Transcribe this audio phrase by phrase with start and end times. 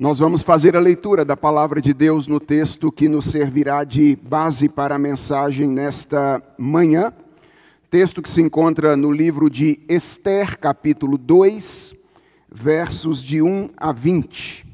[0.00, 4.14] Nós vamos fazer a leitura da palavra de Deus no texto que nos servirá de
[4.14, 7.12] base para a mensagem nesta manhã.
[7.90, 11.96] Texto que se encontra no livro de Esther, capítulo 2,
[12.48, 14.64] versos de 1 a 20.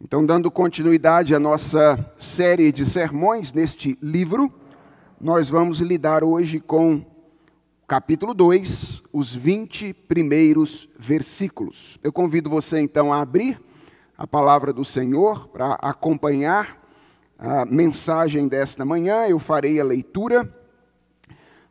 [0.00, 4.50] Então, dando continuidade à nossa série de sermões neste livro,
[5.20, 7.04] nós vamos lidar hoje com
[7.88, 11.98] capítulo 2, os 20 primeiros versículos.
[12.02, 13.58] Eu convido você então a abrir
[14.16, 16.86] a palavra do Senhor para acompanhar
[17.38, 19.26] a mensagem desta manhã.
[19.26, 20.54] Eu farei a leitura.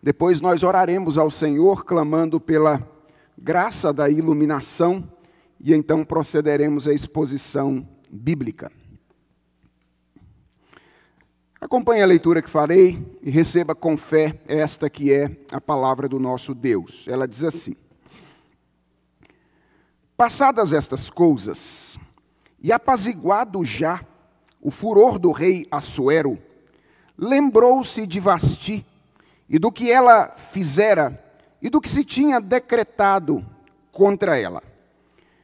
[0.01, 2.81] Depois nós oraremos ao Senhor clamando pela
[3.37, 5.07] graça da iluminação
[5.61, 8.71] e então procederemos à exposição bíblica.
[11.67, 16.17] Acompanhe a leitura que farei e receba com fé esta que é a palavra do
[16.17, 17.03] nosso Deus.
[17.05, 17.75] Ela diz assim:
[20.15, 21.99] Passadas estas coisas,
[22.63, 23.99] e apaziguado já
[24.61, 26.39] o furor do rei Assuero,
[27.17, 28.85] lembrou-se de Vasti
[29.49, 31.21] e do que ela fizera
[31.61, 33.45] e do que se tinha decretado
[33.91, 34.63] contra ela.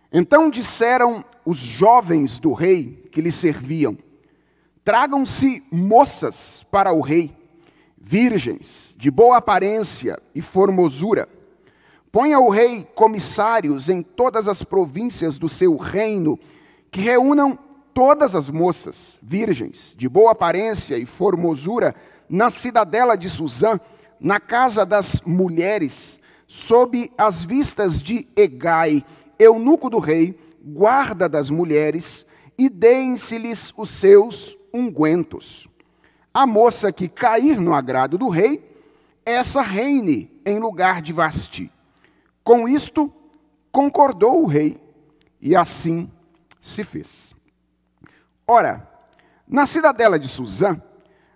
[0.09, 3.97] Então disseram os jovens do rei que lhe serviam:
[4.83, 7.33] Tragam-se moças para o rei,
[7.97, 11.29] virgens, de boa aparência e formosura.
[12.11, 16.37] Ponha o rei comissários em todas as províncias do seu reino,
[16.91, 17.57] que reúnam
[17.93, 21.95] todas as moças, virgens, de boa aparência e formosura,
[22.27, 23.79] na cidadela de Suzã,
[24.19, 29.05] na casa das mulheres, sob as vistas de Egai,
[29.39, 32.25] eunuco do rei, guarda das mulheres,
[32.57, 35.67] e deem-se-lhes os seus ungüentos.
[36.33, 38.63] A moça que cair no agrado do rei,
[39.25, 41.71] essa reine em lugar de Vasti.
[42.43, 43.13] Com isto,
[43.71, 44.81] concordou o rei,
[45.39, 46.09] e assim
[46.59, 47.33] se fez.
[48.47, 48.89] Ora,
[49.47, 50.81] na cidadela de Suzã,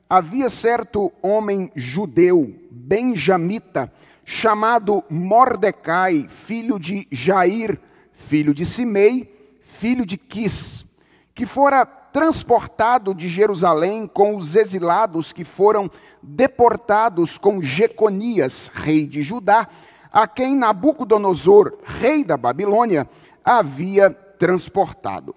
[0.09, 3.91] havia certo homem judeu, benjamita,
[4.25, 7.79] chamado Mordecai, filho de Jair,
[8.27, 10.85] filho de Simei, filho de Quis,
[11.33, 15.89] que fora transportado de Jerusalém com os exilados que foram
[16.21, 19.67] deportados com Jeconias, rei de Judá,
[20.11, 23.07] a quem Nabucodonosor, rei da Babilônia,
[23.43, 25.35] havia transportado.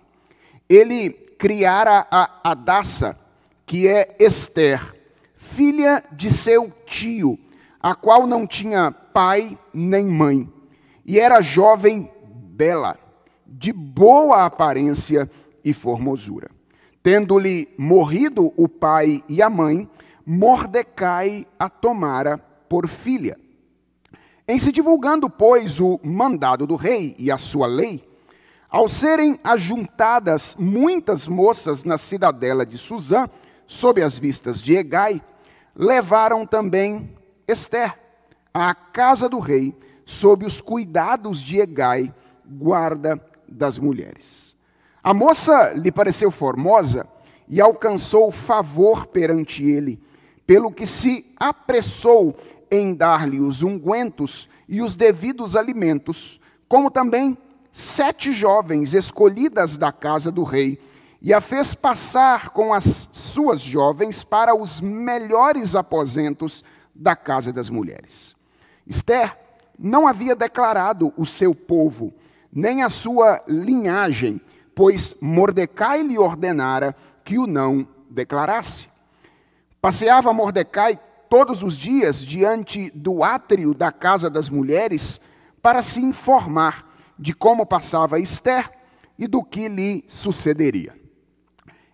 [0.68, 3.18] Ele criara a Adassa,
[3.66, 4.94] que é Esther,
[5.36, 7.38] filha de seu tio,
[7.80, 10.52] a qual não tinha pai nem mãe,
[11.04, 12.98] e era jovem bela,
[13.46, 15.30] de boa aparência
[15.64, 16.59] e formosura.
[17.02, 19.88] Tendo-lhe morrido o pai e a mãe,
[20.26, 22.38] Mordecai a tomara
[22.68, 23.38] por filha.
[24.46, 28.04] Em se divulgando, pois, o mandado do rei e a sua lei,
[28.68, 33.28] ao serem ajuntadas muitas moças na cidadela de Suzã,
[33.66, 35.22] sob as vistas de Egai,
[35.74, 37.16] levaram também
[37.48, 37.98] Esther
[38.52, 39.74] à casa do rei,
[40.04, 44.49] sob os cuidados de Egai, guarda das mulheres.
[45.02, 47.06] A moça lhe pareceu formosa
[47.48, 50.00] e alcançou favor perante ele,
[50.46, 52.36] pelo que se apressou
[52.70, 57.36] em dar-lhe os ungüentos e os devidos alimentos, como também
[57.72, 60.78] sete jovens escolhidas da casa do rei,
[61.22, 67.68] e a fez passar com as suas jovens para os melhores aposentos da casa das
[67.68, 68.34] mulheres.
[68.86, 69.36] Esther
[69.78, 72.12] não havia declarado o seu povo,
[72.52, 74.40] nem a sua linhagem,
[74.74, 78.88] pois Mordecai lhe ordenara que o não declarasse.
[79.80, 80.98] Passeava Mordecai
[81.28, 85.20] todos os dias diante do átrio da casa das mulheres
[85.62, 86.86] para se informar
[87.18, 88.70] de como passava Esther
[89.18, 90.94] e do que lhe sucederia.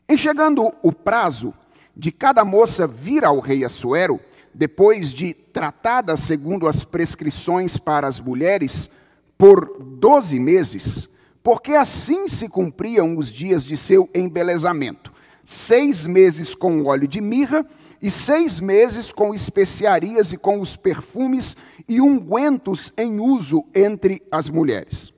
[0.09, 1.53] Em chegando o prazo
[1.97, 4.21] de cada moça vir ao rei Assuero,
[4.55, 8.89] depois de tratada segundo as prescrições para as mulheres,
[9.37, 11.09] por doze meses,
[11.47, 15.13] porque assim se cumpriam os dias de seu embelezamento:
[15.45, 17.65] seis meses com óleo de mirra,
[18.03, 21.57] e seis meses com especiarias e com os perfumes
[21.89, 25.13] e ungüentos em uso entre as mulheres.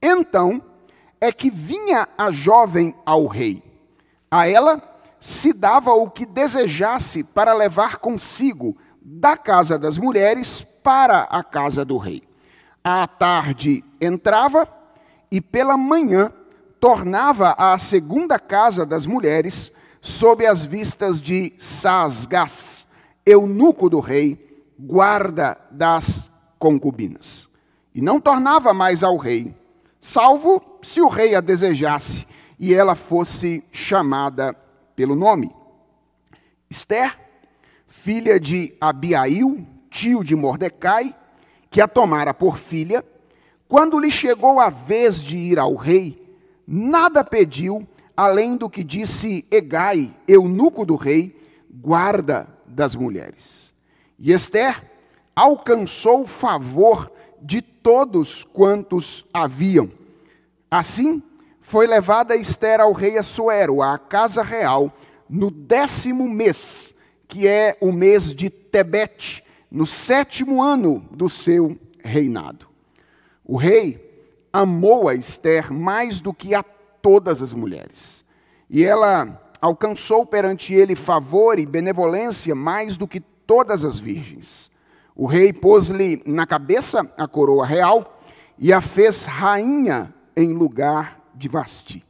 [0.00, 0.62] Então
[1.20, 3.62] é que vinha a jovem ao rei.
[4.30, 4.82] A ela
[5.20, 11.84] se dava o que desejasse para levar consigo da casa das mulheres para a casa
[11.84, 12.22] do rei.
[12.82, 14.77] À tarde entrava
[15.30, 16.32] e pela manhã
[16.80, 22.86] tornava à segunda casa das mulheres, sob as vistas de Sasgas,
[23.26, 27.48] eunuco do rei, guarda das concubinas.
[27.94, 29.54] E não tornava mais ao rei,
[30.00, 32.26] salvo se o rei a desejasse
[32.58, 34.54] e ela fosse chamada
[34.94, 35.54] pelo nome.
[36.70, 37.18] Esther,
[37.88, 41.14] filha de Abiail, tio de Mordecai,
[41.70, 43.04] que a tomara por filha,
[43.68, 46.34] quando lhe chegou a vez de ir ao rei,
[46.66, 47.86] nada pediu
[48.16, 53.72] além do que disse Egai, eunuco do rei, guarda das mulheres.
[54.18, 54.82] E Esther
[55.36, 59.88] alcançou favor de todos quantos haviam.
[60.68, 61.22] Assim,
[61.60, 64.92] foi levada Esther ao rei Assuero, à casa real,
[65.28, 66.92] no décimo mês,
[67.28, 72.67] que é o mês de Tebete, no sétimo ano do seu reinado.
[73.48, 73.98] O rei
[74.52, 78.22] amou a Esther mais do que a todas as mulheres.
[78.68, 84.70] E ela alcançou perante ele favor e benevolência mais do que todas as virgens.
[85.16, 88.20] O rei pôs-lhe na cabeça a coroa real
[88.58, 92.04] e a fez rainha em lugar de Vasti.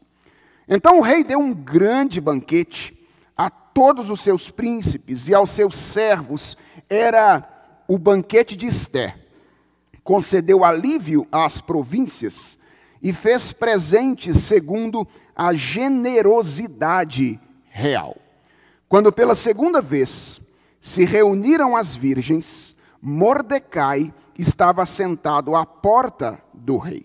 [0.68, 2.98] Então o rei deu um grande banquete
[3.36, 6.56] a todos os seus príncipes e aos seus servos.
[6.90, 7.48] Era
[7.86, 9.27] o banquete de Esté.
[10.08, 12.58] Concedeu alívio às províncias
[13.02, 15.06] e fez presentes segundo
[15.36, 17.38] a generosidade
[17.68, 18.16] real.
[18.88, 20.40] Quando pela segunda vez
[20.80, 27.04] se reuniram as virgens, Mordecai estava sentado à porta do rei.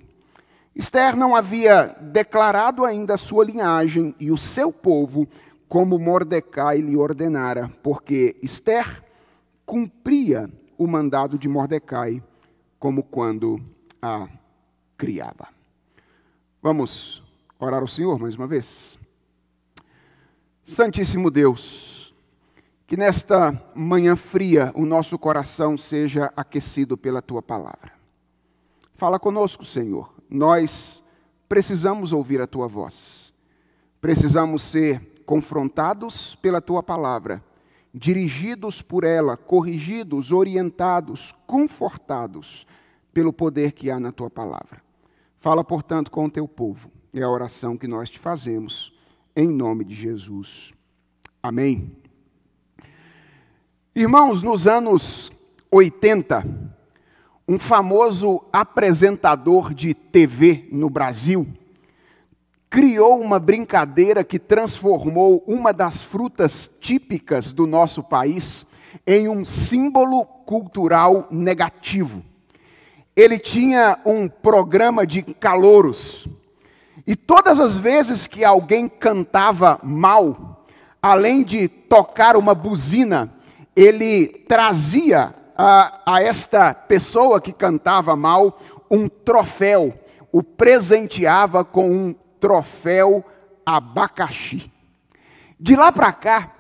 [0.73, 5.27] Esther não havia declarado ainda a sua linhagem e o seu povo,
[5.67, 9.03] como Mordecai lhe ordenara, porque Esther
[9.65, 12.23] cumpria o mandado de Mordecai,
[12.83, 13.61] como quando
[14.01, 14.27] a
[14.97, 15.47] criava.
[16.61, 17.23] Vamos
[17.57, 18.99] orar ao Senhor mais uma vez?
[20.65, 22.13] Santíssimo Deus,
[22.85, 27.93] que nesta manhã fria o nosso coração seja aquecido pela tua palavra.
[28.95, 30.13] Fala conosco, Senhor.
[30.29, 31.01] Nós
[31.47, 33.33] precisamos ouvir a tua voz.
[34.01, 37.41] Precisamos ser confrontados pela tua palavra,
[37.93, 42.65] dirigidos por ela, corrigidos, orientados, confortados
[43.13, 44.81] pelo poder que há na tua palavra.
[45.37, 46.89] Fala, portanto, com o teu povo.
[47.13, 48.91] É a oração que nós te fazemos,
[49.35, 50.73] em nome de Jesus.
[51.41, 51.95] Amém.
[53.95, 55.31] Irmãos, nos anos
[55.69, 56.43] 80,
[57.47, 61.47] um famoso apresentador de TV no Brasil
[62.73, 68.65] criou uma brincadeira que transformou uma das frutas típicas do nosso país
[69.05, 72.23] em um símbolo cultural negativo
[73.15, 76.27] ele tinha um programa de calouros.
[77.05, 80.65] E todas as vezes que alguém cantava mal,
[81.01, 83.31] além de tocar uma buzina,
[83.75, 88.59] ele trazia a, a esta pessoa que cantava mal
[88.89, 89.93] um troféu,
[90.31, 93.23] o presenteava com um troféu
[93.65, 94.69] abacaxi.
[95.57, 96.51] De lá para cá,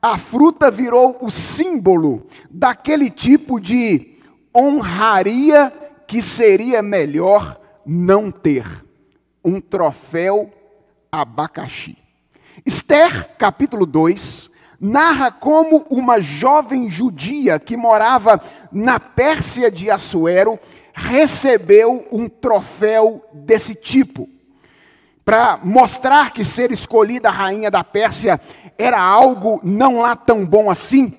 [0.00, 4.16] a fruta virou o símbolo daquele tipo de
[4.56, 5.72] honraria
[6.06, 8.64] que seria melhor não ter
[9.44, 10.52] um troféu
[11.10, 11.98] abacaxi.
[12.64, 14.48] Esther, capítulo 2,
[14.78, 18.40] narra como uma jovem judia que morava
[18.70, 20.60] na Pérsia de Assuero
[20.94, 24.28] recebeu um troféu desse tipo.
[25.24, 28.40] Para mostrar que ser escolhida a rainha da Pérsia
[28.76, 31.14] era algo não lá tão bom assim,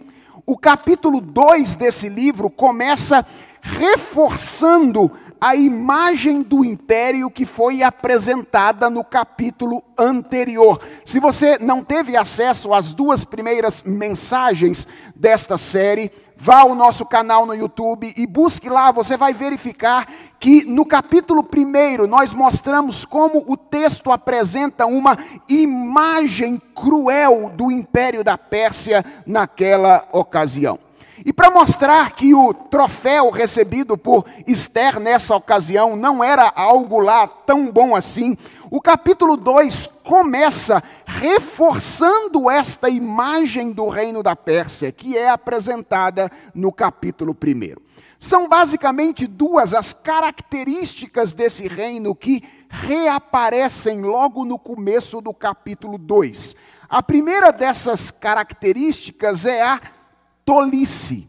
[0.45, 3.25] o capítulo 2 desse livro começa
[3.61, 10.79] reforçando a imagem do império que foi apresentada no capítulo anterior.
[11.03, 17.45] Se você não teve acesso às duas primeiras mensagens desta série, vá ao nosso canal
[17.45, 20.07] no YouTube e busque lá, você vai verificar
[20.39, 28.23] que no capítulo primeiro nós mostramos como o texto apresenta uma imagem cruel do império
[28.23, 30.79] da Pérsia naquela ocasião.
[31.25, 37.25] E para mostrar que o troféu recebido por Esther nessa ocasião não era algo lá
[37.25, 38.37] tão bom assim,
[38.69, 46.71] o capítulo 2 começa reforçando esta imagem do reino da Pérsia, que é apresentada no
[46.71, 47.75] capítulo 1.
[48.19, 56.55] São basicamente duas as características desse reino que reaparecem logo no começo do capítulo 2.
[56.87, 59.81] A primeira dessas características é a
[60.45, 61.27] tolice.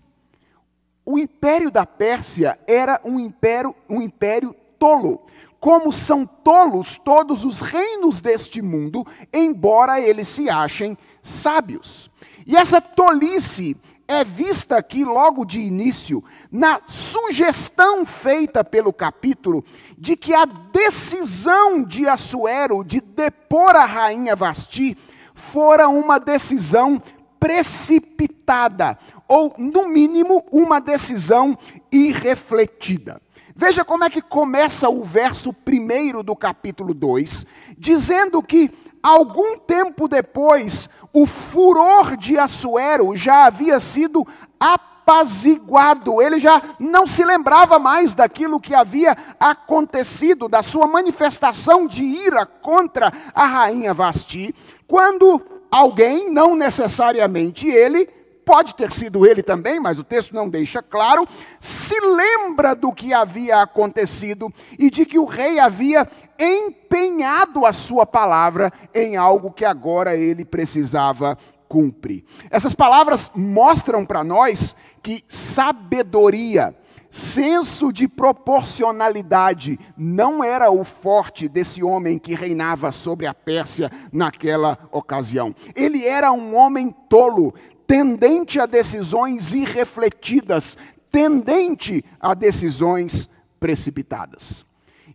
[1.04, 5.26] O império da Pérsia era um império, um império tolo.
[5.66, 12.08] Como são tolos todos os reinos deste mundo, embora eles se achem sábios.
[12.46, 19.64] E essa tolice é vista aqui logo de início, na sugestão feita pelo capítulo
[19.98, 24.96] de que a decisão de Assuero de depor a rainha Vasti
[25.34, 27.02] fora uma decisão
[27.40, 28.96] precipitada,
[29.26, 31.58] ou, no mínimo, uma decisão
[31.90, 33.20] irrefletida.
[33.58, 37.46] Veja como é que começa o verso primeiro do capítulo 2,
[37.78, 38.70] dizendo que
[39.02, 44.26] algum tempo depois o furor de Assuero já havia sido
[44.60, 52.02] apaziguado, ele já não se lembrava mais daquilo que havia acontecido, da sua manifestação de
[52.02, 54.54] ira contra a rainha Vasti,
[54.86, 58.06] quando alguém, não necessariamente ele,
[58.46, 61.26] pode ter sido ele também, mas o texto não deixa claro,
[61.58, 64.48] se lembra do que havia acontecido
[64.78, 70.44] e de que o rei havia empenhado a sua palavra em algo que agora ele
[70.44, 71.36] precisava
[71.68, 72.24] cumprir.
[72.48, 76.76] Essas palavras mostram para nós que sabedoria,
[77.10, 84.78] senso de proporcionalidade não era o forte desse homem que reinava sobre a Pérsia naquela
[84.92, 85.54] ocasião.
[85.74, 87.54] Ele era um homem tolo,
[87.86, 90.76] tendente a decisões irrefletidas,
[91.10, 93.28] tendente a decisões
[93.60, 94.64] precipitadas.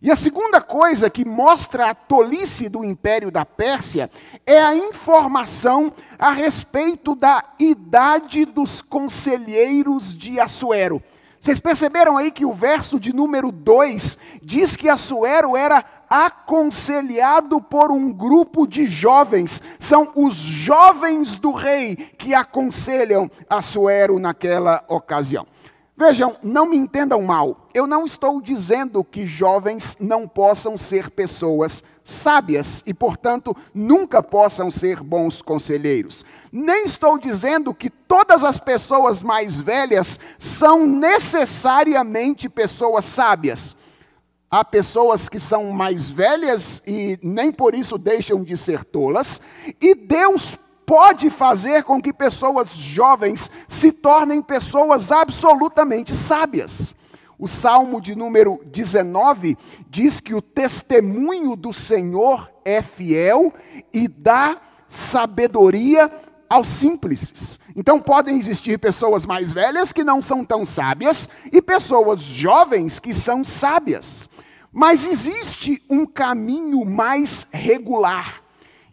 [0.00, 4.10] E a segunda coisa que mostra a tolice do império da Pérsia
[4.44, 11.00] é a informação a respeito da idade dos conselheiros de Assuero.
[11.38, 17.90] Vocês perceberam aí que o verso de número 2 diz que Assuero era aconselhado por
[17.90, 19.62] um grupo de jovens.
[19.80, 25.46] São os jovens do rei que aconselham Assuero naquela ocasião.
[25.96, 27.66] Vejam, não me entendam mal.
[27.72, 34.70] Eu não estou dizendo que jovens não possam ser pessoas sábias e, portanto, nunca possam
[34.70, 36.26] ser bons conselheiros.
[36.50, 43.74] Nem estou dizendo que todas as pessoas mais velhas são necessariamente pessoas sábias.
[44.54, 49.40] Há pessoas que são mais velhas e nem por isso deixam de ser tolas,
[49.80, 56.94] e Deus pode fazer com que pessoas jovens se tornem pessoas absolutamente sábias.
[57.38, 59.56] O Salmo de número 19
[59.88, 63.54] diz que o testemunho do Senhor é fiel
[63.90, 66.12] e dá sabedoria
[66.46, 67.58] aos simples.
[67.74, 73.14] Então podem existir pessoas mais velhas que não são tão sábias e pessoas jovens que
[73.14, 74.28] são sábias.
[74.72, 78.42] Mas existe um caminho mais regular.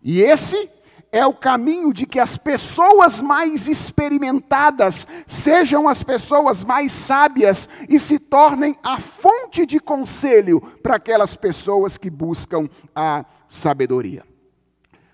[0.03, 0.69] E esse
[1.11, 7.97] é o caminho de que as pessoas mais experimentadas sejam as pessoas mais sábias e
[7.97, 14.23] se tornem a fonte de conselho para aquelas pessoas que buscam a sabedoria.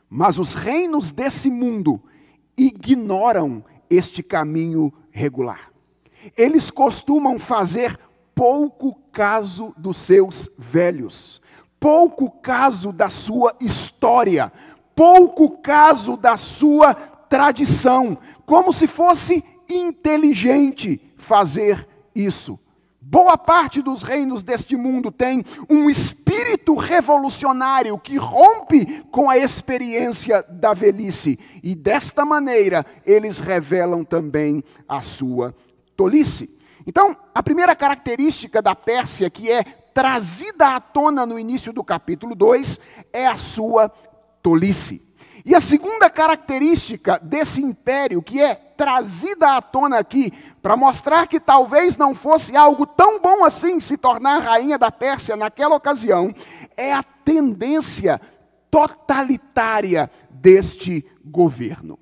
[0.09, 2.01] Mas os reinos desse mundo
[2.57, 5.71] ignoram este caminho regular.
[6.35, 7.97] Eles costumam fazer
[8.35, 11.41] pouco caso dos seus velhos,
[11.79, 14.51] pouco caso da sua história,
[14.93, 22.59] pouco caso da sua tradição, como se fosse inteligente fazer isso.
[23.07, 30.43] Boa parte dos reinos deste mundo tem um espírito revolucionário que rompe com a experiência
[30.49, 31.37] da velhice.
[31.61, 35.55] E desta maneira, eles revelam também a sua
[35.95, 36.54] tolice.
[36.87, 39.63] Então, a primeira característica da Pérsia, que é
[39.93, 42.79] trazida à tona no início do capítulo 2,
[43.11, 43.89] é a sua
[44.41, 45.01] tolice.
[45.43, 51.39] E a segunda característica desse império, que é trazida à tona aqui, para mostrar que
[51.39, 56.33] talvez não fosse algo tão bom assim se tornar rainha da Pérsia naquela ocasião,
[56.75, 58.19] é a tendência
[58.69, 61.97] totalitária deste governo.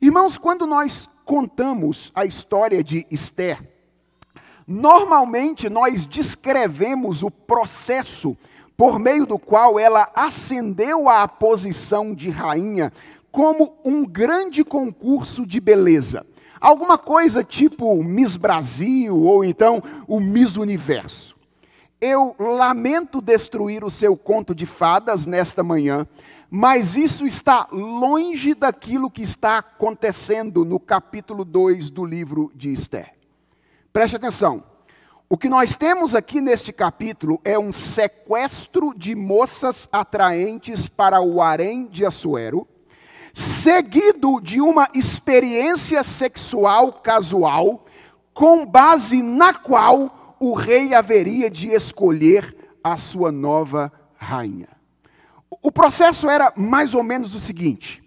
[0.00, 3.71] Irmãos, quando nós contamos a história de Esther,
[4.66, 8.36] normalmente nós descrevemos o processo
[8.76, 12.92] por meio do qual ela ascendeu à posição de rainha
[13.30, 16.26] como um grande concurso de beleza.
[16.60, 21.34] Alguma coisa tipo Miss Brasil ou então o Miss Universo.
[22.00, 26.06] Eu lamento destruir o seu conto de fadas nesta manhã,
[26.50, 33.21] mas isso está longe daquilo que está acontecendo no capítulo 2 do livro de Esther.
[33.92, 34.64] Preste atenção.
[35.28, 41.42] O que nós temos aqui neste capítulo é um sequestro de moças atraentes para o
[41.42, 42.66] harém de Assuero,
[43.34, 47.84] seguido de uma experiência sexual casual,
[48.32, 54.68] com base na qual o rei haveria de escolher a sua nova rainha.
[55.62, 58.02] O processo era mais ou menos o seguinte: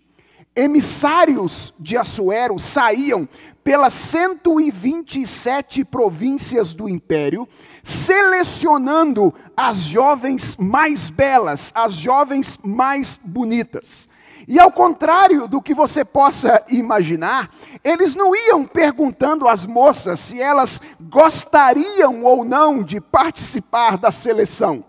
[0.55, 3.29] emissários de Assuero saíam
[3.65, 7.49] pelas 127 províncias do império,
[7.83, 14.07] selecionando as jovens mais belas, as jovens mais bonitas.
[14.47, 17.49] E ao contrário do que você possa imaginar,
[17.83, 24.85] eles não iam perguntando às moças se elas gostariam ou não de participar da seleção.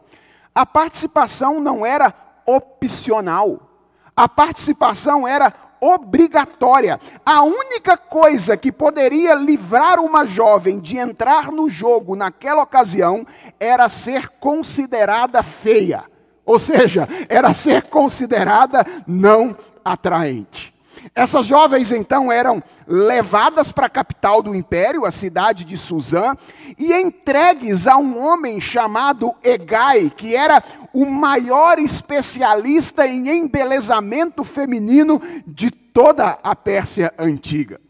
[0.55, 2.13] A participação não era
[2.45, 3.71] opcional.
[4.15, 5.51] A participação era
[5.87, 7.01] obrigatória.
[7.25, 13.27] A única coisa que poderia livrar uma jovem de entrar no jogo naquela ocasião
[13.59, 16.05] era ser considerada feia.
[16.45, 20.76] Ou seja, era ser considerada não atraente.
[21.15, 26.37] Essas jovens então eram levadas para a capital do império, a cidade de Suzã,
[26.79, 30.63] e entregues a um homem chamado Egai, que era
[30.93, 37.81] o maior especialista em embelezamento feminino de toda a Pérsia antiga.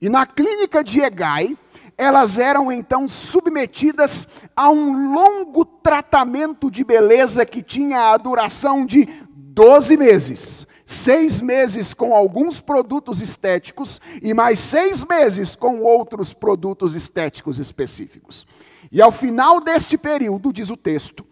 [0.00, 1.56] E na clínica de Egai,
[1.96, 4.26] elas eram então submetidas
[4.56, 10.66] a um longo tratamento de beleza que tinha a duração de 12 meses.
[10.86, 18.46] Seis meses com alguns produtos estéticos e mais seis meses com outros produtos estéticos específicos.
[18.90, 21.24] E ao final deste período, diz o texto,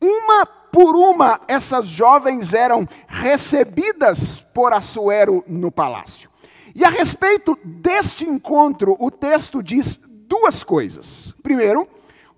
[0.00, 6.28] uma por uma essas jovens eram recebidas por Assuero no palácio.
[6.74, 11.32] E a respeito deste encontro, o texto diz duas coisas.
[11.42, 11.88] Primeiro,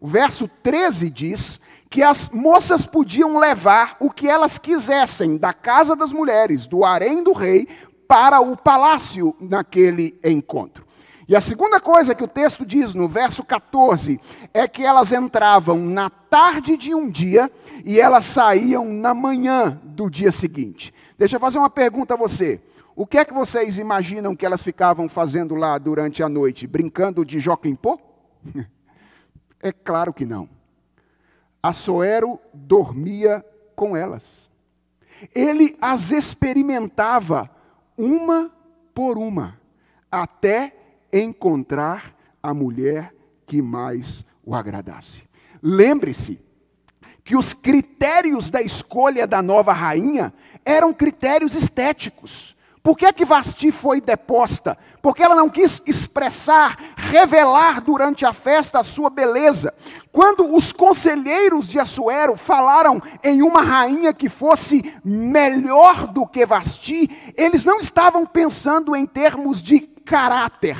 [0.01, 5.97] o verso 13 diz que as moças podiam levar o que elas quisessem da casa
[5.97, 7.67] das mulheres, do harém do rei,
[8.07, 10.87] para o palácio naquele encontro.
[11.29, 14.19] E a segunda coisa que o texto diz no verso 14
[14.55, 17.51] é que elas entravam na tarde de um dia
[17.85, 20.93] e elas saíam na manhã do dia seguinte.
[21.19, 22.63] Deixa eu fazer uma pergunta a você.
[22.97, 26.67] O que é que vocês imaginam que elas ficavam fazendo lá durante a noite?
[26.67, 27.99] Brincando de joquem-pô?
[29.61, 30.49] É claro que não.
[31.63, 34.23] Assoero dormia com elas.
[35.35, 37.51] Ele as experimentava
[37.97, 38.51] uma
[38.95, 39.61] por uma,
[40.11, 40.75] até
[41.13, 43.15] encontrar a mulher
[43.47, 45.23] que mais o agradasse.
[45.63, 46.41] Lembre-se
[47.25, 50.33] que os critérios da escolha da nova rainha
[50.65, 52.57] eram critérios estéticos.
[52.83, 54.79] Por que, que Vasti foi deposta?
[55.03, 59.75] Porque ela não quis expressar, revelar durante a festa a sua beleza.
[60.13, 67.11] Quando os conselheiros de Assuero falaram em uma rainha que fosse melhor do que Vasti,
[67.37, 70.77] eles não estavam pensando em termos de caráter,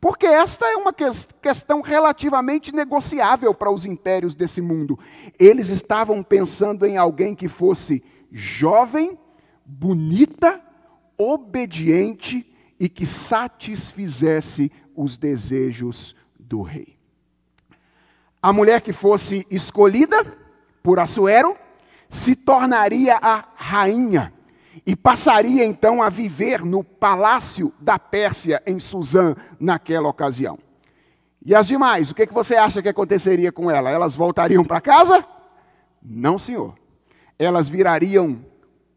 [0.00, 4.98] porque esta é uma questão relativamente negociável para os impérios desse mundo.
[5.38, 9.18] Eles estavam pensando em alguém que fosse jovem,
[9.64, 10.62] bonita,
[11.18, 12.46] obediente
[12.78, 16.96] e que satisfizesse os desejos do rei.
[18.40, 20.24] A mulher que fosse escolhida
[20.82, 21.56] por Assuero
[22.08, 24.32] se tornaria a rainha
[24.86, 30.58] e passaria então a viver no palácio da Pérsia em Suzã naquela ocasião.
[31.44, 33.90] E as demais, o que, você acha que aconteceria com ela?
[33.90, 35.26] Elas voltariam para casa?
[36.02, 36.74] Não, senhor.
[37.38, 38.44] Elas virariam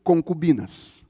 [0.03, 1.00] concubinas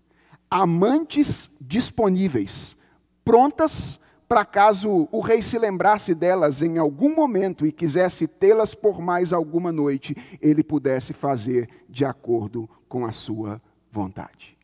[0.52, 2.76] amantes disponíveis,
[3.24, 9.02] prontas para caso o rei se lembrasse delas em algum momento e quisesse tê-las por
[9.02, 14.58] mais alguma noite, ele pudesse fazer de acordo com a sua vontade.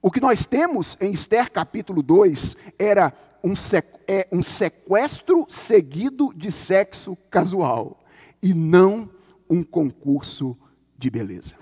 [0.00, 3.12] O que nós temos em Esther capítulo 2 era
[3.42, 3.54] um,
[4.06, 8.00] é um sequestro seguido de sexo casual
[8.40, 9.10] e não
[9.48, 10.56] um concurso
[10.96, 11.56] de beleza.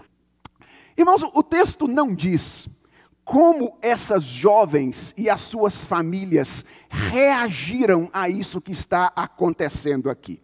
[0.97, 2.69] Irmãos, o texto não diz
[3.29, 10.41] como essas jovens e as suas famílias reagiram a isso que está acontecendo aqui.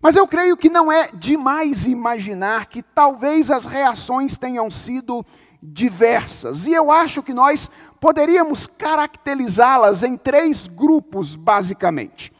[0.00, 5.26] Mas eu creio que não é demais imaginar que talvez as reações tenham sido
[5.60, 6.66] diversas.
[6.66, 7.68] E eu acho que nós
[8.00, 12.32] poderíamos caracterizá-las em três grupos, basicamente.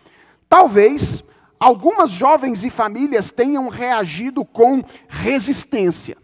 [0.49, 1.25] Talvez
[1.59, 6.17] algumas jovens e famílias tenham reagido com resistência.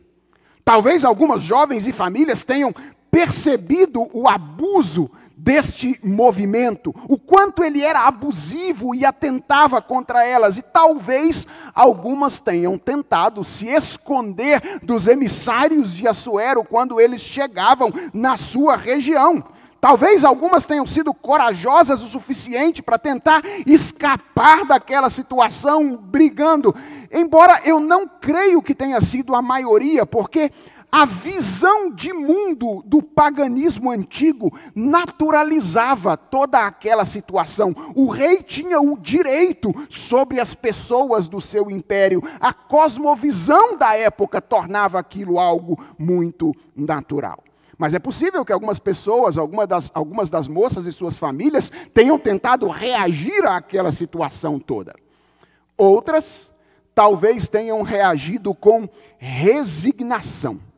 [0.65, 2.73] Talvez algumas jovens e famílias tenham
[3.11, 10.63] percebido o abuso deste movimento, o quanto ele era abusivo e atentava contra elas, e
[10.63, 18.77] talvez algumas tenham tentado se esconder dos emissários de Assuero quando eles chegavam na sua
[18.77, 19.43] região.
[19.81, 26.77] Talvez algumas tenham sido corajosas o suficiente para tentar escapar daquela situação, brigando.
[27.11, 30.53] Embora eu não creio que tenha sido a maioria, porque
[30.91, 37.75] a visão de mundo do paganismo antigo naturalizava toda aquela situação.
[37.95, 42.23] O rei tinha o direito sobre as pessoas do seu império.
[42.41, 47.45] A cosmovisão da época tornava aquilo algo muito natural.
[47.79, 52.19] Mas é possível que algumas pessoas, algumas das, algumas das moças e suas famílias, tenham
[52.19, 54.95] tentado reagir àquela situação toda.
[55.79, 56.53] Outras,
[56.95, 58.87] talvez tenham reagido com
[59.19, 60.70] resignação.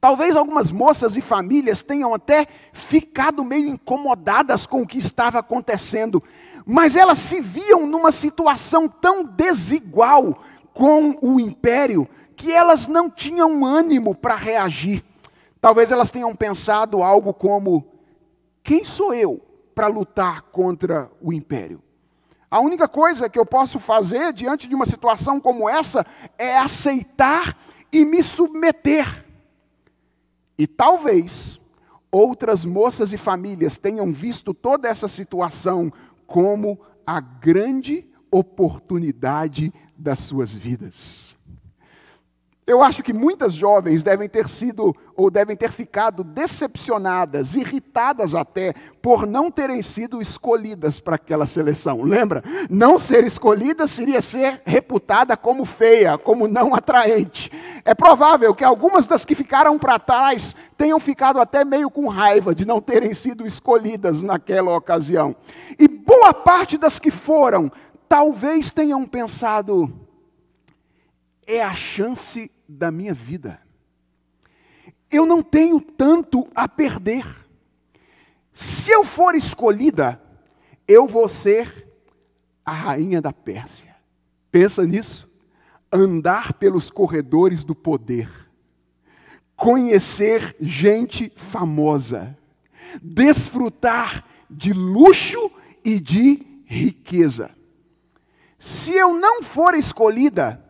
[0.00, 6.22] Talvez algumas moças e famílias tenham até ficado meio incomodadas com o que estava acontecendo,
[6.64, 10.40] mas elas se viam numa situação tão desigual
[10.72, 15.04] com o império que elas não tinham ânimo para reagir.
[15.60, 17.84] Talvez elas tenham pensado algo como:
[18.62, 19.40] quem sou eu
[19.74, 21.82] para lutar contra o império?
[22.48, 26.06] A única coisa que eu posso fazer diante de uma situação como essa
[26.38, 27.58] é aceitar
[27.92, 29.27] e me submeter.
[30.58, 31.60] E talvez
[32.10, 35.92] outras moças e famílias tenham visto toda essa situação
[36.26, 41.36] como a grande oportunidade das suas vidas.
[42.68, 48.74] Eu acho que muitas jovens devem ter sido ou devem ter ficado decepcionadas, irritadas até,
[49.00, 52.02] por não terem sido escolhidas para aquela seleção.
[52.02, 52.44] Lembra?
[52.68, 57.50] Não ser escolhida seria ser reputada como feia, como não atraente.
[57.88, 62.54] É provável que algumas das que ficaram para trás tenham ficado até meio com raiva
[62.54, 65.34] de não terem sido escolhidas naquela ocasião.
[65.78, 67.72] E boa parte das que foram,
[68.06, 69.90] talvez tenham pensado:
[71.46, 73.58] é a chance da minha vida.
[75.10, 77.24] Eu não tenho tanto a perder.
[78.52, 80.20] Se eu for escolhida,
[80.86, 81.88] eu vou ser
[82.66, 83.96] a rainha da Pérsia.
[84.50, 85.27] Pensa nisso.
[85.90, 88.28] Andar pelos corredores do poder,
[89.56, 92.36] conhecer gente famosa,
[93.02, 95.50] desfrutar de luxo
[95.84, 97.50] e de riqueza.
[98.58, 100.62] Se eu não for escolhida,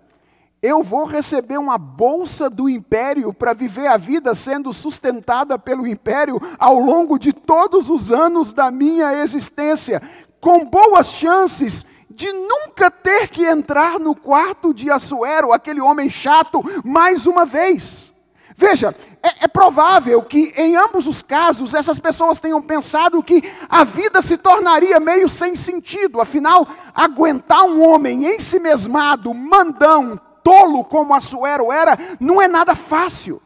[0.61, 6.40] eu vou receber uma bolsa do império para viver a vida sendo sustentada pelo império
[6.59, 10.02] ao longo de todos os anos da minha existência,
[10.40, 11.87] com boas chances
[12.18, 18.12] de nunca ter que entrar no quarto de Assuero, aquele homem chato, mais uma vez.
[18.57, 23.85] Veja, é, é, provável que em ambos os casos essas pessoas tenham pensado que a
[23.85, 30.85] vida se tornaria meio sem sentido, afinal, aguentar um homem em si mesmado, mandão, tolo
[30.85, 33.40] como Assuero era, não é nada fácil.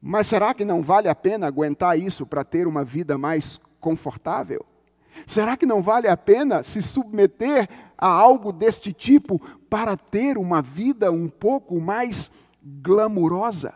[0.00, 4.64] Mas será que não vale a pena aguentar isso para ter uma vida mais confortável?
[5.26, 10.60] Será que não vale a pena se submeter a algo deste tipo para ter uma
[10.60, 12.30] vida um pouco mais
[12.62, 13.74] glamurosa?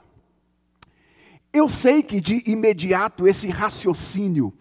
[1.53, 4.53] Eu sei que de imediato esse raciocínio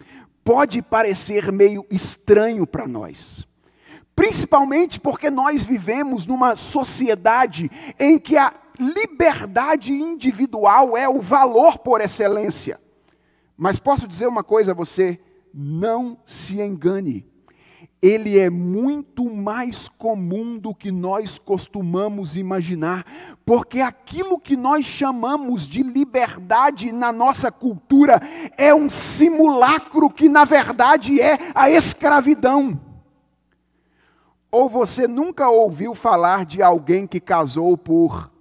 [0.44, 3.48] pode parecer meio estranho para nós.
[4.16, 12.02] Principalmente porque nós vivemos numa sociedade em que a liberdade individual é o valor por
[12.02, 12.80] excelência.
[13.56, 15.20] Mas posso dizer uma coisa a você:
[15.54, 17.26] não se engane.
[18.02, 23.06] Ele é muito mais comum do que nós costumamos imaginar,
[23.46, 28.22] porque aquilo que nós chamamos de liberdade na nossa cultura
[28.58, 32.80] é um simulacro que, na verdade, é a escravidão.
[34.50, 38.32] Ou você nunca ouviu falar de alguém que casou por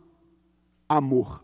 [0.89, 1.43] amor?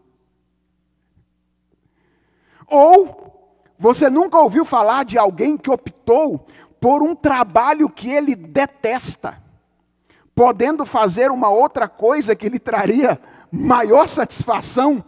[2.67, 3.34] Ou
[3.79, 6.47] você nunca ouviu falar de alguém que optou
[6.81, 9.43] por um trabalho que ele detesta,
[10.35, 15.05] podendo fazer uma outra coisa que lhe traria maior satisfação,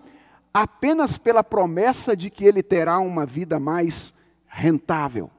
[0.52, 4.14] apenas pela promessa de que ele terá uma vida mais
[4.46, 5.30] rentável?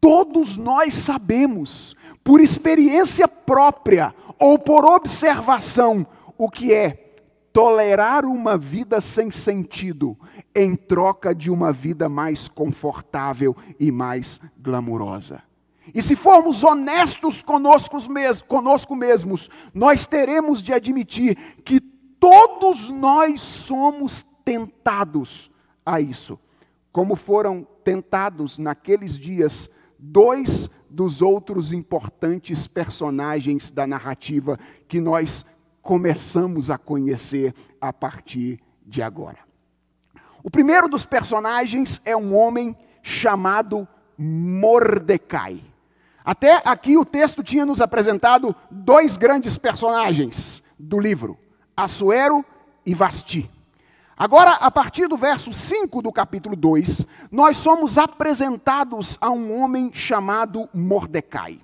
[0.00, 6.06] Todos nós sabemos por experiência própria ou por observação,
[6.38, 7.09] o que é
[7.52, 10.16] tolerar uma vida sem sentido
[10.54, 15.42] em troca de uma vida mais confortável e mais glamurosa.
[15.94, 23.40] E se formos honestos conosco, mes conosco mesmos, nós teremos de admitir que todos nós
[23.40, 25.50] somos tentados
[25.84, 26.38] a isso,
[26.92, 34.58] como foram tentados naqueles dias dois dos outros importantes personagens da narrativa
[34.88, 35.44] que nós
[35.82, 39.38] começamos a conhecer a partir de agora.
[40.42, 45.62] O primeiro dos personagens é um homem chamado Mordecai.
[46.24, 51.38] Até aqui o texto tinha nos apresentado dois grandes personagens do livro,
[51.76, 52.44] Assuero
[52.84, 53.50] e Vasti.
[54.16, 59.90] Agora, a partir do verso 5 do capítulo 2, nós somos apresentados a um homem
[59.94, 61.58] chamado Mordecai.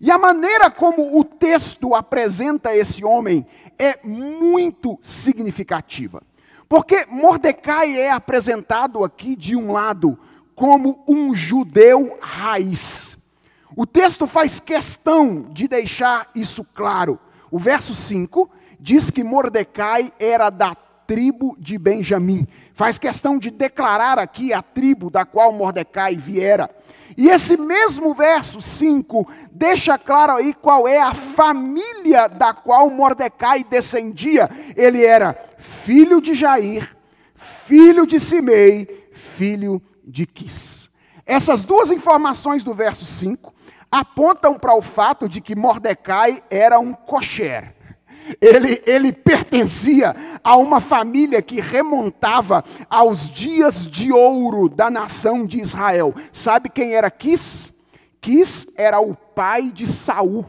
[0.00, 3.46] E a maneira como o texto apresenta esse homem
[3.78, 6.22] é muito significativa.
[6.68, 10.18] Porque Mordecai é apresentado aqui, de um lado,
[10.54, 13.16] como um judeu raiz.
[13.76, 17.20] O texto faz questão de deixar isso claro.
[17.50, 22.46] O verso 5 diz que Mordecai era da tribo de Benjamim.
[22.74, 26.70] Faz questão de declarar aqui a tribo da qual Mordecai viera.
[27.16, 33.64] E esse mesmo verso 5 deixa claro aí qual é a família da qual Mordecai
[33.64, 34.50] descendia.
[34.76, 35.34] Ele era
[35.84, 36.94] filho de Jair,
[37.66, 40.90] filho de Simei, filho de Quis.
[41.24, 43.52] Essas duas informações do verso 5
[43.90, 47.75] apontam para o fato de que Mordecai era um kosher
[48.40, 55.60] ele, ele pertencia a uma família que remontava aos dias de ouro da nação de
[55.60, 56.14] Israel.
[56.32, 57.72] Sabe quem era Quis?
[58.20, 60.44] Quis era o pai de Saul,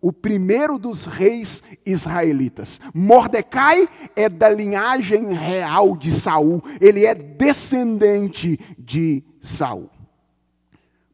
[0.00, 2.80] o primeiro dos reis israelitas.
[2.94, 9.90] Mordecai é da linhagem real de Saul, ele é descendente de Saul.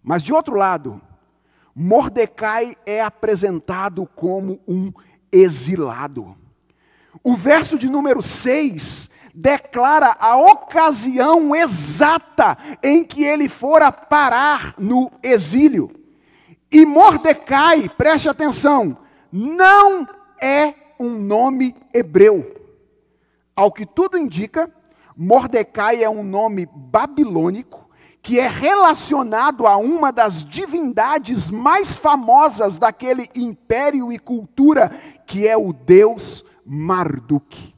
[0.02, 1.00] Mas de outro lado,
[1.74, 4.92] Mordecai é apresentado como um
[5.30, 6.36] exilado.
[7.22, 15.10] O verso de número 6 declara a ocasião exata em que ele fora parar no
[15.22, 15.90] exílio.
[16.70, 18.96] E Mordecai, preste atenção,
[19.30, 20.06] não
[20.40, 22.54] é um nome hebreu.
[23.54, 24.70] Ao que tudo indica,
[25.16, 27.86] Mordecai é um nome babilônico
[28.26, 34.90] que é relacionado a uma das divindades mais famosas daquele império e cultura,
[35.26, 37.74] que é o deus Marduk.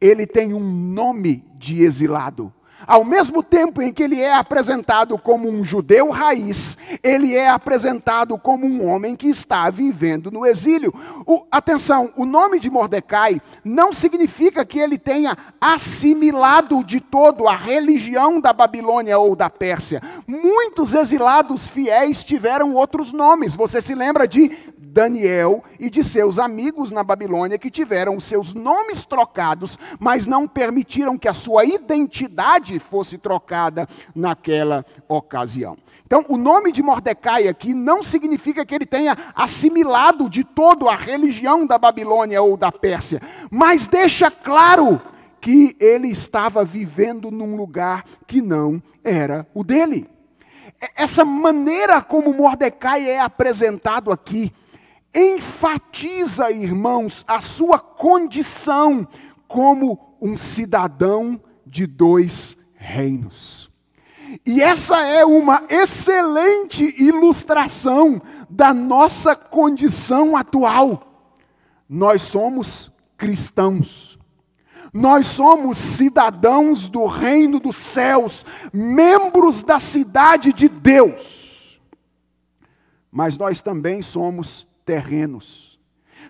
[0.00, 2.52] Ele tem um nome de exilado.
[2.86, 8.38] Ao mesmo tempo em que ele é apresentado como um judeu raiz, ele é apresentado
[8.38, 10.92] como um homem que está vivendo no exílio.
[11.26, 17.54] O, atenção, o nome de Mordecai não significa que ele tenha assimilado de todo a
[17.54, 20.02] religião da Babilônia ou da Pérsia.
[20.26, 23.54] Muitos exilados fiéis tiveram outros nomes.
[23.54, 24.50] Você se lembra de
[24.90, 30.48] Daniel e de seus amigos na Babilônia que tiveram os seus nomes trocados, mas não
[30.48, 35.76] permitiram que a sua identidade fosse trocada naquela ocasião.
[36.04, 40.96] Então, o nome de Mordecai aqui não significa que ele tenha assimilado de todo a
[40.96, 45.00] religião da Babilônia ou da Pérsia, mas deixa claro
[45.40, 50.08] que ele estava vivendo num lugar que não era o dele.
[50.96, 54.52] Essa maneira como Mordecai é apresentado aqui
[55.14, 59.06] enfatiza, irmãos, a sua condição
[59.48, 63.70] como um cidadão de dois reinos.
[64.46, 71.32] E essa é uma excelente ilustração da nossa condição atual.
[71.88, 74.18] Nós somos cristãos.
[74.92, 81.80] Nós somos cidadãos do reino dos céus, membros da cidade de Deus.
[83.10, 85.78] Mas nós também somos terrenos.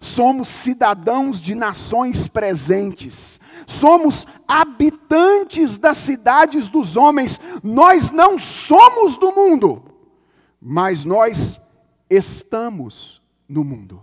[0.03, 3.41] Somos cidadãos de nações presentes.
[3.67, 7.41] Somos habitantes das cidades dos homens.
[7.63, 9.83] Nós não somos do mundo,
[10.61, 11.59] mas nós
[12.11, 14.03] estamos no mundo.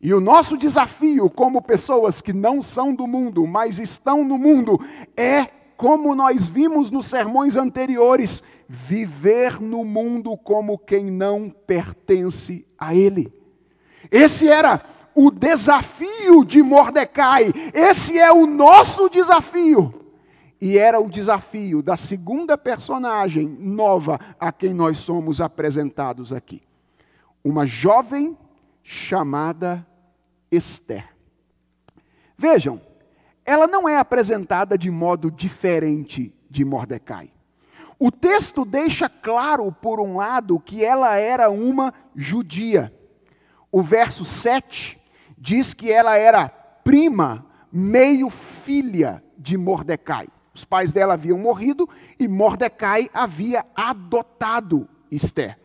[0.00, 4.80] E o nosso desafio, como pessoas que não são do mundo, mas estão no mundo,
[5.16, 12.94] é, como nós vimos nos sermões anteriores, viver no mundo como quem não pertence a
[12.94, 13.39] ele.
[14.10, 14.82] Esse era
[15.14, 19.94] o desafio de Mordecai, esse é o nosso desafio.
[20.60, 26.62] E era o desafio da segunda personagem nova a quem nós somos apresentados aqui.
[27.42, 28.36] Uma jovem
[28.82, 29.86] chamada
[30.50, 31.08] Esther.
[32.36, 32.80] Vejam,
[33.44, 37.30] ela não é apresentada de modo diferente de Mordecai.
[37.98, 42.92] O texto deixa claro, por um lado, que ela era uma judia.
[43.72, 44.98] O verso 7
[45.38, 50.28] diz que ela era prima, meio filha de Mordecai.
[50.52, 55.58] Os pais dela haviam morrido e Mordecai havia adotado Esther.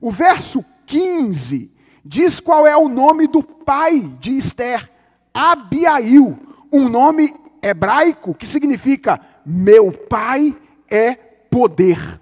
[0.00, 1.70] O verso 15
[2.04, 4.90] diz qual é o nome do pai de Esther,
[5.32, 6.38] Abiail,
[6.70, 10.54] um nome hebraico que significa meu pai
[10.90, 12.20] é poder.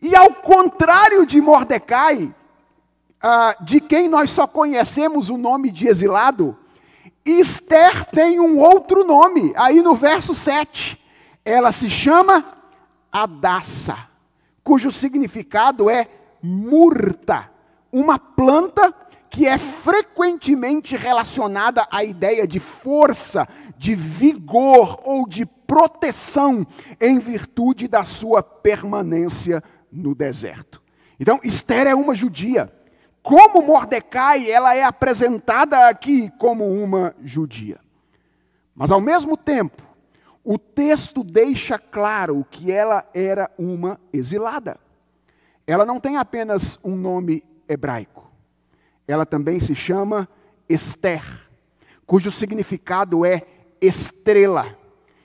[0.00, 2.34] E ao contrário de Mordecai,
[3.22, 6.56] ah, de quem nós só conhecemos o nome de exilado,
[7.24, 11.00] Esther tem um outro nome, aí no verso 7.
[11.44, 12.44] Ela se chama
[13.10, 14.08] Adassa,
[14.64, 16.08] cujo significado é
[16.42, 17.48] murta,
[17.92, 18.92] uma planta
[19.30, 26.66] que é frequentemente relacionada à ideia de força, de vigor ou de proteção
[27.00, 30.82] em virtude da sua permanência no deserto.
[31.18, 32.70] Então, Esther é uma judia.
[33.22, 37.78] Como Mordecai, ela é apresentada aqui como uma judia.
[38.74, 39.82] Mas, ao mesmo tempo,
[40.42, 44.78] o texto deixa claro que ela era uma exilada.
[45.66, 48.22] Ela não tem apenas um nome hebraico
[49.06, 50.28] ela também se chama
[50.68, 51.22] Esther,
[52.06, 53.42] cujo significado é
[53.80, 54.76] estrela.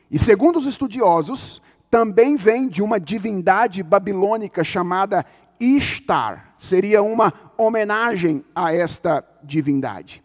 [0.10, 5.26] E segundo os estudiosos, também vem de uma divindade babilônica chamada
[5.60, 6.47] Ishtar.
[6.60, 10.24] Seria uma homenagem a esta divindade.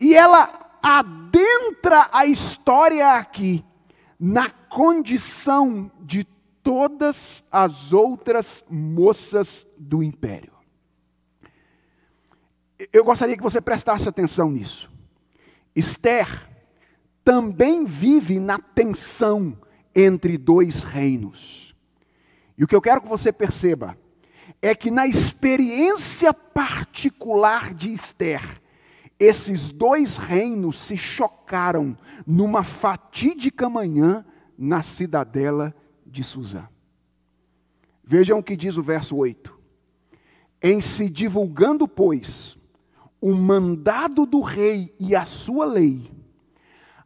[0.00, 3.64] E ela adentra a história aqui
[4.18, 6.24] na condição de
[6.62, 10.54] todas as outras moças do império
[12.92, 14.90] eu gostaria que você prestasse atenção nisso.
[15.74, 16.48] Esther
[17.24, 19.56] também vive na tensão
[19.94, 21.74] entre dois reinos.
[22.56, 23.96] E o que eu quero que você perceba
[24.64, 28.62] é que na experiência particular de Esther,
[29.20, 31.94] esses dois reinos se chocaram
[32.26, 34.24] numa fatídica manhã
[34.56, 35.74] na cidadela
[36.06, 36.66] de Suzã.
[38.02, 39.54] Vejam o que diz o verso 8.
[40.62, 42.56] Em se divulgando, pois,
[43.20, 46.10] o mandado do rei e a sua lei,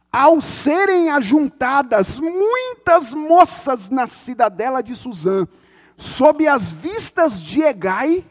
[0.09, 5.45] ao serem ajuntadas muitas moças na cidadela de Suzã,
[5.99, 8.25] sob as vistas de Egai,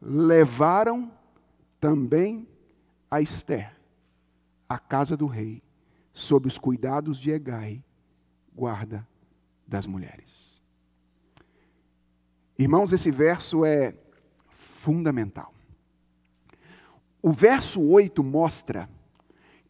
[0.00, 1.10] levaram
[1.80, 2.46] também
[3.10, 3.74] a Esther
[4.68, 5.62] à casa do rei,
[6.12, 7.82] sob os cuidados de Egai,
[8.54, 9.06] guarda
[9.66, 10.60] das mulheres.
[12.58, 13.94] Irmãos, esse verso é
[14.50, 15.54] fundamental
[17.22, 18.88] o verso 8 mostra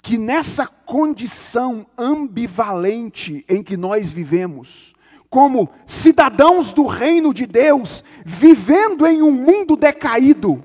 [0.03, 4.95] que nessa condição ambivalente em que nós vivemos,
[5.31, 10.65] como cidadãos do reino de Deus, vivendo em um mundo decaído,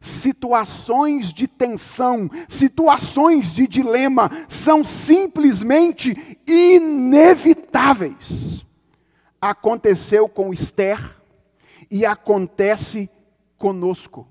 [0.00, 8.64] situações de tensão, situações de dilema são simplesmente inevitáveis.
[9.40, 11.16] Aconteceu com Esther
[11.90, 13.08] e acontece
[13.56, 14.26] conosco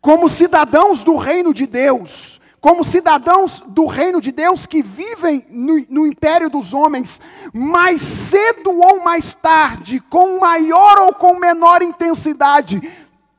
[0.00, 2.37] como cidadãos do reino de Deus,
[2.68, 7.18] como cidadãos do reino de Deus que vivem no, no, império dos homens,
[7.50, 12.78] mais cedo ou mais tarde, com maior ou com menor intensidade,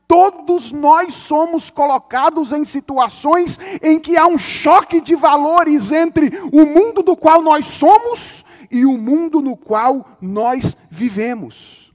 [0.07, 6.65] todos nós somos colocados em situações em que há um choque de valores entre o
[6.65, 11.93] mundo do qual nós somos e o mundo no qual nós vivemos.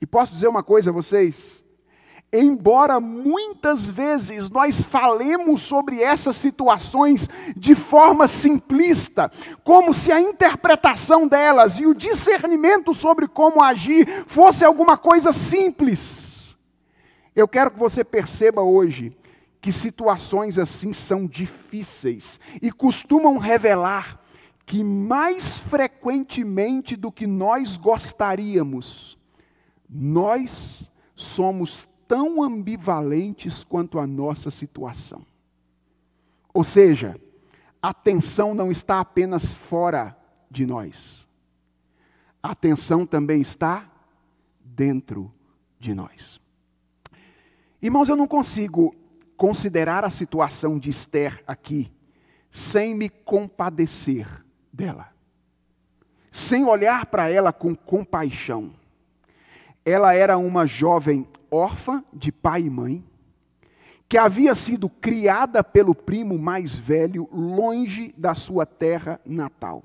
[0.00, 1.63] E posso dizer uma coisa a vocês?
[2.40, 9.30] Embora muitas vezes nós falemos sobre essas situações de forma simplista,
[9.62, 16.56] como se a interpretação delas e o discernimento sobre como agir fosse alguma coisa simples,
[17.36, 19.16] eu quero que você perceba hoje
[19.60, 24.20] que situações assim são difíceis e costumam revelar
[24.66, 29.18] que mais frequentemente do que nós gostaríamos,
[29.88, 35.24] nós somos tão ambivalentes quanto a nossa situação.
[36.52, 37.20] Ou seja,
[37.82, 40.16] a tensão não está apenas fora
[40.50, 41.26] de nós,
[42.42, 43.90] a tensão também está
[44.64, 45.32] dentro
[45.78, 46.40] de nós.
[47.82, 48.94] Irmãos, eu não consigo
[49.36, 51.92] considerar a situação de Esther aqui
[52.50, 54.26] sem me compadecer
[54.72, 55.08] dela,
[56.30, 58.72] sem olhar para ela com compaixão.
[59.84, 63.04] Ela era uma jovem órfã de pai e mãe,
[64.08, 69.82] que havia sido criada pelo primo mais velho longe da sua terra natal.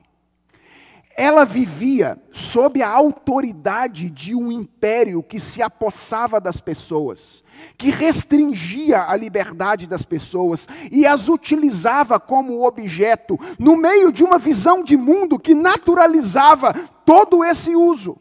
[1.16, 7.44] Ela vivia sob a autoridade de um império que se apossava das pessoas,
[7.78, 14.38] que restringia a liberdade das pessoas e as utilizava como objeto, no meio de uma
[14.38, 16.74] visão de mundo que naturalizava
[17.06, 18.18] todo esse uso.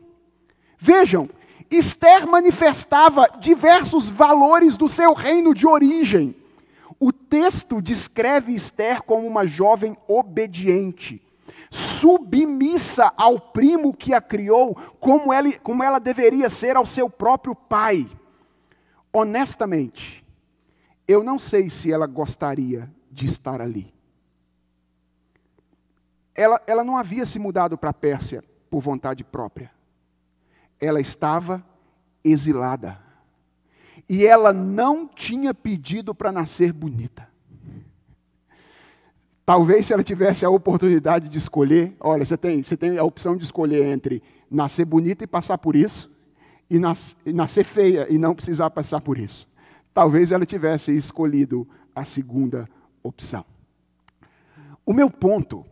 [0.76, 1.28] Vejam,
[1.70, 6.34] Esther manifestava diversos valores do seu reino de origem.
[6.98, 11.22] O texto descreve Esther como uma jovem obediente,
[11.70, 17.54] submissa ao primo que a criou, como ela, como ela deveria ser ao seu próprio
[17.54, 18.08] pai.
[19.12, 20.24] Honestamente,
[21.06, 23.92] eu não sei se ela gostaria de estar ali.
[26.34, 29.77] ela, ela não havia se mudado para a Pérsia por vontade própria.
[30.80, 31.64] Ela estava
[32.24, 32.98] exilada.
[34.08, 37.28] E ela não tinha pedido para nascer bonita.
[39.44, 43.34] Talvez se ela tivesse a oportunidade de escolher, olha, você tem, você tem a opção
[43.36, 46.10] de escolher entre nascer bonita e passar por isso,
[46.68, 49.48] e, nas, e nascer feia e não precisar passar por isso.
[49.94, 52.68] Talvez ela tivesse escolhido a segunda
[53.02, 53.44] opção.
[54.84, 55.64] O meu ponto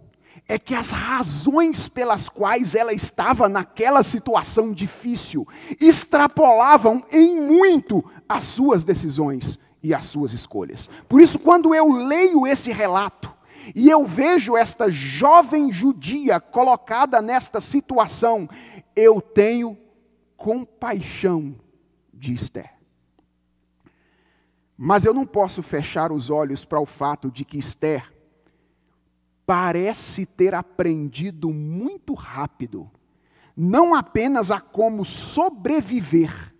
[0.49, 5.47] é que as razões pelas quais ela estava naquela situação difícil
[5.81, 10.89] extrapolavam em muito as suas decisões e as suas escolhas.
[11.09, 13.35] Por isso, quando eu leio esse relato,
[13.75, 18.49] e eu vejo esta jovem judia colocada nesta situação,
[18.95, 19.77] eu tenho
[20.37, 21.57] compaixão
[22.15, 22.71] de Esther.
[24.79, 28.13] Mas eu não posso fechar os olhos para o fato de que Esther
[29.47, 32.91] parece ter aprendido muito rápido,
[33.57, 36.53] não apenas a como sobreviver,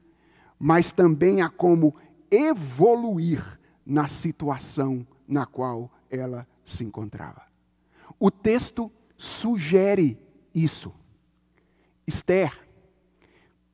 [0.59, 1.95] mas também a como
[2.31, 7.43] evoluir na situação na qual ela se encontrava.
[8.19, 10.19] O texto sugere
[10.55, 10.93] isso.
[12.07, 12.67] Esther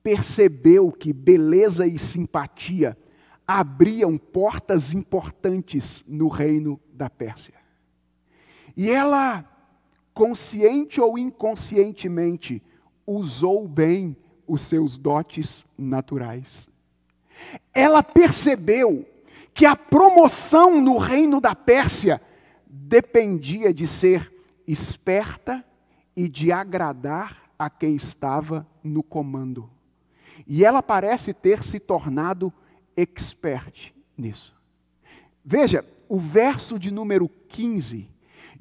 [0.02, 2.96] percebeu que beleza e simpatia
[3.46, 7.61] abriam portas importantes no reino da Pérsia.
[8.76, 9.44] E ela,
[10.14, 12.62] consciente ou inconscientemente,
[13.06, 14.16] usou bem
[14.46, 16.68] os seus dotes naturais.
[17.72, 19.06] Ela percebeu
[19.54, 22.20] que a promoção no reino da Pérsia
[22.66, 24.32] dependia de ser
[24.66, 25.64] esperta
[26.16, 29.68] e de agradar a quem estava no comando.
[30.46, 32.52] E ela parece ter se tornado
[32.96, 34.54] expert nisso.
[35.44, 38.11] Veja, o verso de número 15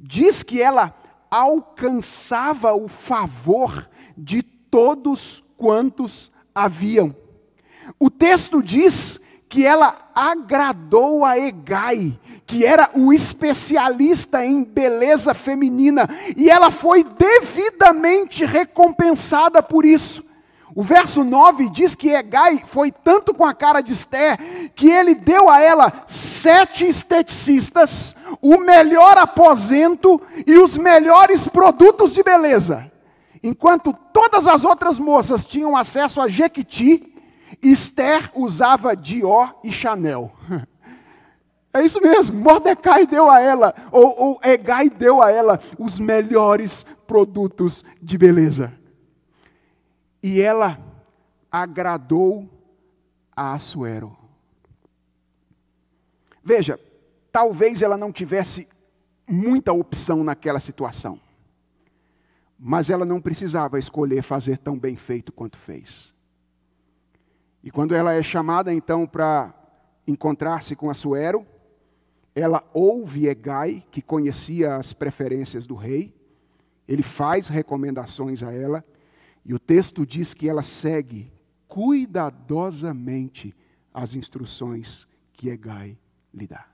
[0.02, 0.94] diz que ela
[1.30, 3.88] alcançava o favor
[4.18, 7.16] de todos quantos haviam.
[8.00, 16.10] O texto diz que ela agradou a Egai, que era o especialista em beleza feminina,
[16.36, 20.24] e ela foi devidamente recompensada por isso.
[20.74, 25.14] O verso 9 diz que Egai foi tanto com a cara de Esther que ele
[25.14, 32.92] deu a ela sete esteticistas, o melhor aposento e os melhores produtos de beleza.
[33.44, 37.14] Enquanto todas as outras moças tinham acesso a Jequiti,
[37.62, 40.32] Esther usava Dior e Chanel.
[41.74, 46.86] É isso mesmo, Mordecai deu a ela, ou, ou Egai deu a ela os melhores
[47.08, 48.74] produtos de beleza.
[50.22, 50.78] E ela
[51.50, 52.46] agradou
[53.34, 54.18] a Assuero.
[56.44, 56.78] Veja,
[57.32, 58.68] talvez ela não tivesse
[59.28, 61.20] muita opção naquela situação.
[62.60, 66.14] Mas ela não precisava escolher fazer tão bem feito quanto fez.
[67.64, 69.54] E quando ela é chamada então para
[70.08, 71.46] encontrar-se com Assuero,
[72.34, 76.16] ela ouve Egai, que conhecia as preferências do rei,
[76.88, 78.84] ele faz recomendações a ela,
[79.46, 81.32] e o texto diz que ela segue
[81.68, 83.56] cuidadosamente
[83.94, 85.98] as instruções que Egai
[86.34, 86.71] lhe dá.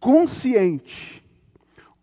[0.00, 1.22] Consciente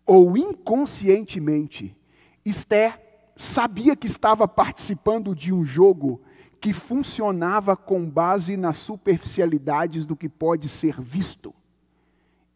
[0.04, 1.96] ou inconscientemente,
[2.44, 3.00] Esther
[3.36, 6.20] sabia que estava participando de um jogo
[6.60, 11.54] que funcionava com base nas superficialidades do que pode ser visto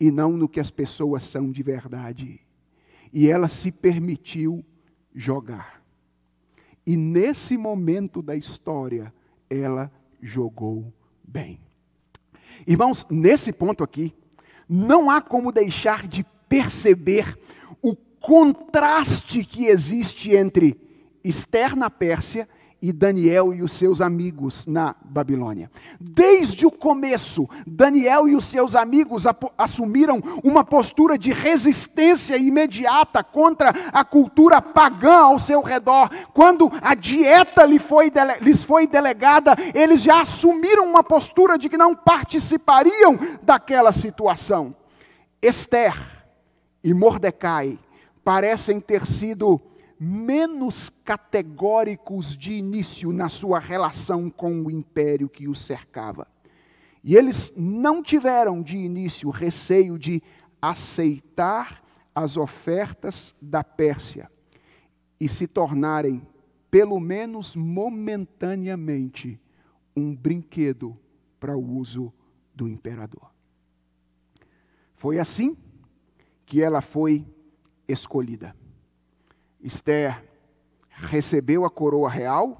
[0.01, 2.41] e não no que as pessoas são de verdade.
[3.13, 4.65] E ela se permitiu
[5.15, 5.83] jogar.
[6.87, 9.13] E nesse momento da história,
[9.49, 11.61] ela jogou bem.
[12.67, 14.15] Irmãos, nesse ponto aqui,
[14.73, 17.37] não há como deixar de perceber
[17.83, 20.81] o contraste que existe entre
[21.25, 22.49] Esther na Pérsia
[22.83, 25.71] e Daniel e os seus amigos na Babilônia.
[26.01, 29.25] Desde o começo, Daniel e os seus amigos
[29.59, 36.09] assumiram uma postura de resistência imediata contra a cultura pagã ao seu redor.
[36.33, 37.83] Quando a dieta lhes
[38.63, 44.75] foi, delegada, eles já assumiram uma postura de que não participariam daquela situação.
[45.43, 45.95] Esther
[46.83, 47.79] e Mordecai
[48.25, 49.61] parecem ter sido
[50.03, 56.27] menos categóricos de início na sua relação com o império que os cercava.
[57.05, 60.23] E eles não tiveram de início receio de
[60.61, 61.85] aceitar
[62.15, 64.31] as ofertas da Pérsia
[65.21, 66.27] e se tornarem,
[66.71, 69.39] pelo menos momentaneamente,
[69.95, 70.97] um brinquedo
[71.39, 72.11] para o uso
[72.55, 73.31] do imperador.
[74.95, 75.59] Foi assim
[76.47, 77.27] que ela foi
[77.87, 78.55] escolhida.
[79.63, 80.23] Esther
[80.89, 82.59] recebeu a coroa real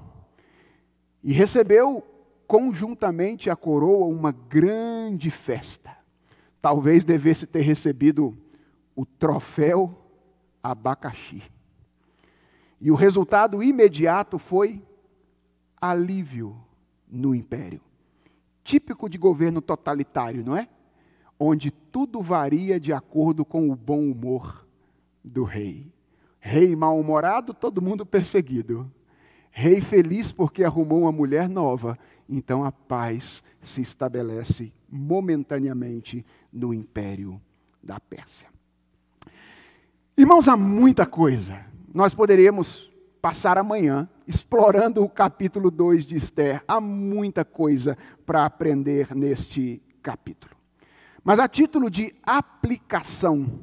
[1.23, 2.03] e recebeu
[2.47, 5.95] conjuntamente a coroa uma grande festa.
[6.61, 8.37] Talvez devesse ter recebido
[8.95, 9.97] o troféu
[10.61, 11.41] abacaxi.
[12.79, 14.81] E o resultado imediato foi
[15.79, 16.55] alívio
[17.07, 17.81] no império.
[18.63, 20.67] Típico de governo totalitário, não é?
[21.39, 24.65] Onde tudo varia de acordo com o bom humor
[25.23, 25.91] do rei.
[26.43, 28.91] Rei mal-humorado, todo mundo perseguido.
[29.51, 37.39] Rei feliz porque arrumou uma mulher nova, então a paz se estabelece momentaneamente no império
[37.81, 38.47] da Pérsia.
[40.17, 41.63] Irmãos, há muita coisa.
[41.93, 46.63] Nós poderíamos passar amanhã explorando o capítulo 2 de Esther.
[46.67, 50.55] Há muita coisa para aprender neste capítulo.
[51.23, 53.59] Mas a título de aplicação,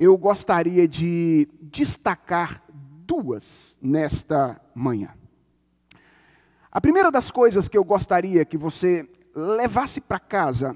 [0.00, 5.14] eu gostaria de destacar duas nesta manhã.
[6.72, 10.74] A primeira das coisas que eu gostaria que você levasse para casa,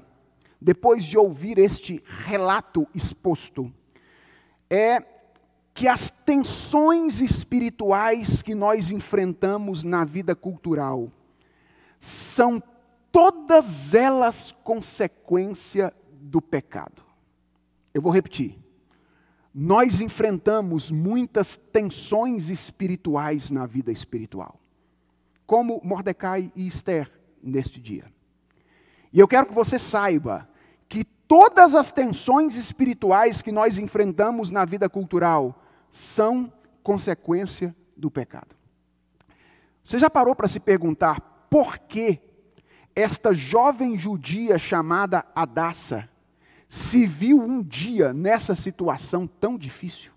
[0.61, 3.73] depois de ouvir este relato exposto,
[4.69, 5.03] é
[5.73, 11.11] que as tensões espirituais que nós enfrentamos na vida cultural
[11.99, 12.61] são
[13.11, 17.03] todas elas consequência do pecado.
[17.91, 18.64] Eu vou repetir.
[19.57, 24.59] Nós enfrentamos muitas tensões espirituais na vida espiritual,
[25.47, 27.09] como Mordecai e Esther
[27.41, 28.11] neste dia.
[29.13, 30.45] E eu quero que você saiba
[30.89, 36.51] que todas as tensões espirituais que nós enfrentamos na vida cultural são
[36.83, 38.53] consequência do pecado.
[39.85, 42.19] Você já parou para se perguntar por que
[42.93, 46.09] esta jovem judia chamada Adassa
[46.69, 50.11] se viu um dia nessa situação tão difícil?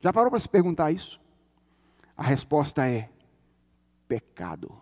[0.00, 1.20] Já parou para se perguntar isso?
[2.16, 3.08] A resposta é:
[4.06, 4.72] pecado.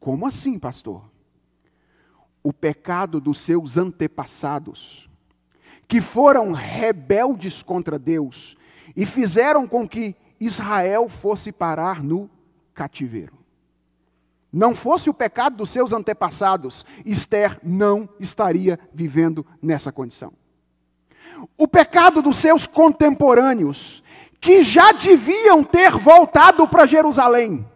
[0.00, 1.04] Como assim, pastor?
[2.42, 5.08] O pecado dos seus antepassados
[5.86, 8.56] que foram rebeldes contra Deus
[8.96, 12.30] e fizeram com que Israel fosse parar no
[12.74, 13.41] cativeiro.
[14.52, 20.32] Não fosse o pecado dos seus antepassados, Esther não estaria vivendo nessa condição.
[21.56, 24.02] O pecado dos seus contemporâneos,
[24.40, 27.66] que já deviam ter voltado para Jerusalém,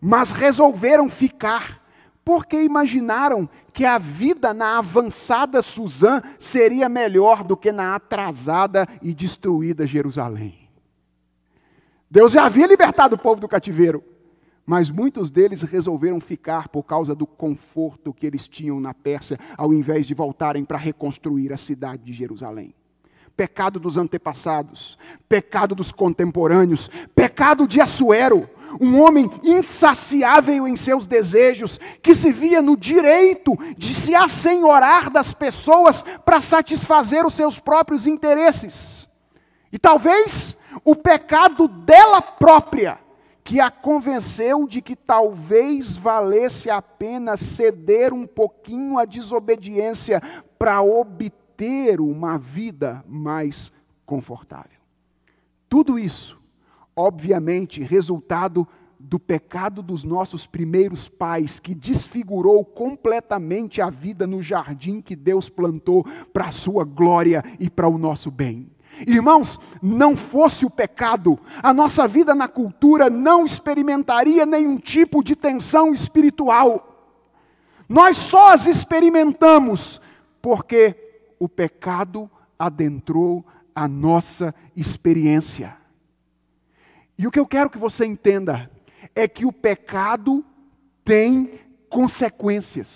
[0.00, 1.80] mas resolveram ficar,
[2.24, 9.14] porque imaginaram que a vida na avançada Suzã seria melhor do que na atrasada e
[9.14, 10.68] destruída Jerusalém.
[12.10, 14.02] Deus já havia libertado o povo do cativeiro,
[14.66, 19.72] mas muitos deles resolveram ficar por causa do conforto que eles tinham na Pérsia, ao
[19.72, 22.74] invés de voltarem para reconstruir a cidade de Jerusalém.
[23.36, 24.96] Pecado dos antepassados,
[25.28, 28.48] pecado dos contemporâneos, pecado de Assuero,
[28.80, 35.32] um homem insaciável em seus desejos, que se via no direito de se assenhorar das
[35.32, 39.08] pessoas para satisfazer os seus próprios interesses.
[39.72, 42.98] E talvez o pecado dela própria,
[43.44, 50.20] que a convenceu de que talvez valesse a pena ceder um pouquinho à desobediência
[50.58, 53.70] para obter uma vida mais
[54.06, 54.80] confortável.
[55.68, 56.42] Tudo isso
[56.96, 58.66] obviamente, resultado
[58.98, 65.48] do pecado dos nossos primeiros pais, que desfigurou completamente a vida no jardim que Deus
[65.48, 68.70] plantou para a sua glória e para o nosso bem.
[69.06, 75.34] Irmãos, não fosse o pecado, a nossa vida na cultura não experimentaria nenhum tipo de
[75.34, 77.12] tensão espiritual.
[77.88, 80.00] Nós só as experimentamos
[80.40, 80.94] porque
[81.38, 85.76] o pecado adentrou a nossa experiência.
[87.18, 88.70] E o que eu quero que você entenda
[89.14, 90.44] é que o pecado
[91.04, 92.88] tem consequências.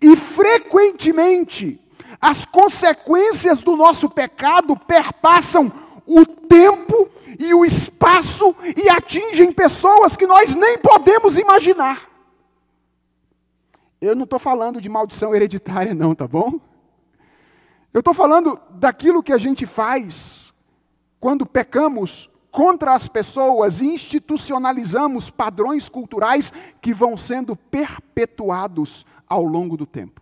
[0.00, 1.81] E frequentemente,
[2.22, 5.72] as consequências do nosso pecado perpassam
[6.06, 12.08] o tempo e o espaço e atingem pessoas que nós nem podemos imaginar.
[14.00, 16.60] Eu não estou falando de maldição hereditária, não, tá bom?
[17.92, 20.54] Eu estou falando daquilo que a gente faz
[21.18, 29.76] quando pecamos contra as pessoas e institucionalizamos padrões culturais que vão sendo perpetuados ao longo
[29.76, 30.21] do tempo.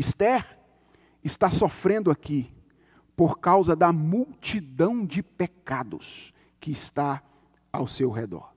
[0.00, 0.58] Esther
[1.22, 2.50] está sofrendo aqui
[3.14, 7.22] por causa da multidão de pecados que está
[7.70, 8.50] ao seu redor.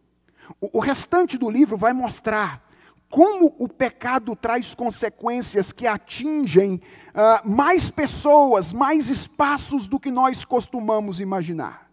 [0.60, 2.64] O, restante do livro vai mostrar
[3.10, 10.46] como o pecado traz consequências que atingem uh, mais pessoas, mais espaços do que nós
[10.46, 11.90] costumamos imaginar.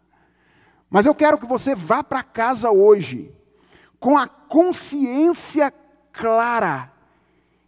[0.88, 3.34] Mas eu quero que você vá para casa hoje
[3.98, 5.72] com a consciência
[6.12, 6.92] clara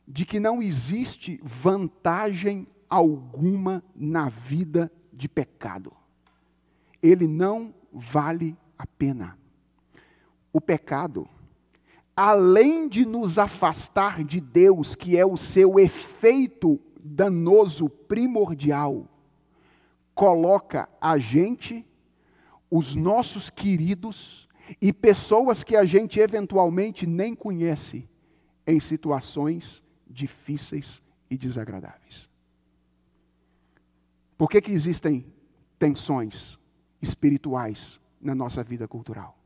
[0.06, 5.92] de que não existe vantagem alguma na vida de pecado.
[7.02, 9.38] Ele não vale a pena.
[10.52, 11.28] O pecado
[12.16, 19.08] além de nos afastar de Deus, que é o seu efeito danoso primordial,
[20.14, 21.84] coloca a gente,
[22.70, 24.48] os nossos queridos
[24.80, 28.08] e pessoas que a gente eventualmente nem conhece
[28.66, 29.82] em situações
[30.12, 32.28] difíceis e desagradáveis.
[34.36, 35.24] Por que, que existem
[35.78, 36.58] tensões
[37.00, 39.38] espirituais na nossa vida cultural?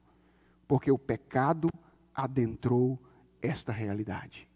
[0.67, 1.69] Porque o pecado
[2.15, 2.99] adentrou
[3.41, 4.49] esta realidade.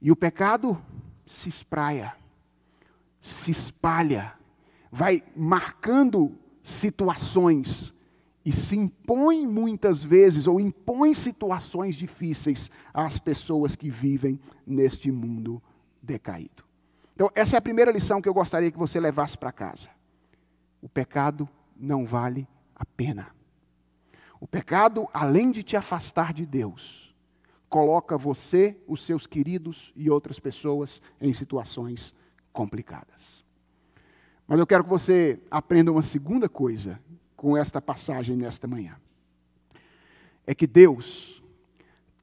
[0.00, 0.80] E o pecado
[1.26, 2.14] se espraia,
[3.20, 4.34] se espalha,
[4.90, 7.92] vai marcando situações
[8.44, 15.62] e se impõe muitas vezes, ou impõe situações difíceis às pessoas que vivem neste mundo
[16.02, 16.64] decaído.
[17.14, 19.88] Então, essa é a primeira lição que eu gostaria que você levasse para casa.
[20.80, 23.28] O pecado não vale a pena.
[24.40, 27.14] O pecado, além de te afastar de Deus,
[27.68, 32.12] coloca você, os seus queridos e outras pessoas em situações
[32.52, 33.44] complicadas.
[34.48, 37.00] Mas eu quero que você aprenda uma segunda coisa
[37.42, 38.96] com esta passagem nesta manhã.
[40.46, 41.42] É que Deus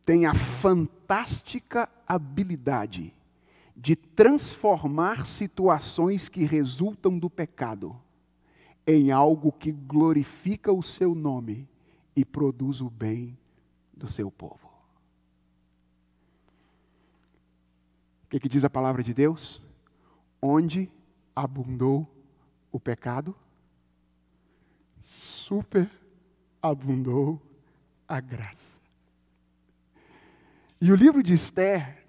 [0.06, 3.14] tem a fantástica habilidade
[3.76, 7.94] de transformar situações que resultam do pecado
[8.88, 11.68] em algo que glorifica o seu nome
[12.16, 13.38] e produz o bem
[13.94, 14.70] do seu povo.
[18.24, 19.62] O que, que diz a palavra de Deus?
[20.42, 20.90] Onde
[21.36, 22.08] abundou
[22.72, 23.36] o pecado,
[25.50, 25.90] super
[26.62, 27.42] abundou
[28.08, 28.56] a graça.
[30.80, 32.06] E o livro de Esther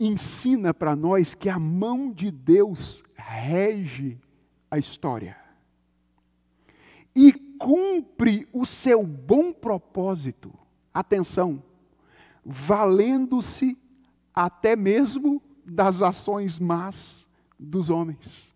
[0.00, 4.18] ensina para nós que a mão de Deus rege
[4.70, 5.36] a história.
[7.14, 10.50] E cumpre o seu bom propósito,
[10.94, 11.62] atenção,
[12.42, 13.76] valendo-se
[14.34, 17.26] até mesmo das ações más
[17.58, 18.50] dos homens.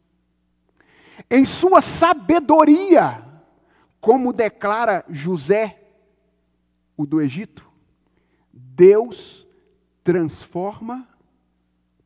[1.29, 3.32] Em sua sabedoria,
[4.03, 5.81] como declara José,
[6.97, 7.65] o do Egito,
[8.53, 9.47] Deus
[10.03, 11.07] transforma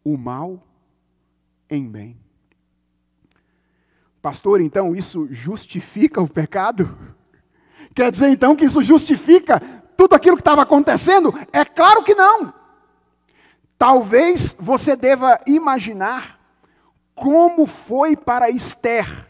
[0.05, 0.63] o mal
[1.71, 2.19] em bem.
[4.21, 7.17] Pastor, então isso justifica o pecado?
[7.95, 9.59] Quer dizer então que isso justifica
[9.97, 11.33] tudo aquilo que estava acontecendo?
[11.51, 12.53] É claro que não.
[13.79, 16.39] Talvez você deva imaginar
[17.15, 19.27] como foi para Esther,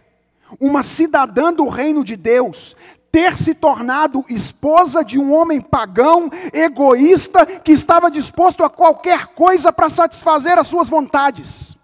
[0.60, 2.76] uma cidadã do reino de Deus,
[3.10, 9.72] ter se tornado esposa de um homem pagão, egoísta, que estava disposto a qualquer coisa
[9.72, 11.76] para satisfazer as suas vontades.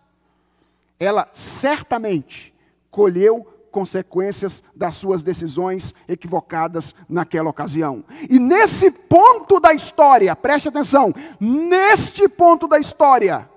[1.00, 2.52] Ela certamente
[2.90, 8.04] colheu consequências das suas decisões equivocadas naquela ocasião.
[8.28, 13.48] E nesse ponto da história, preste atenção, neste ponto da história,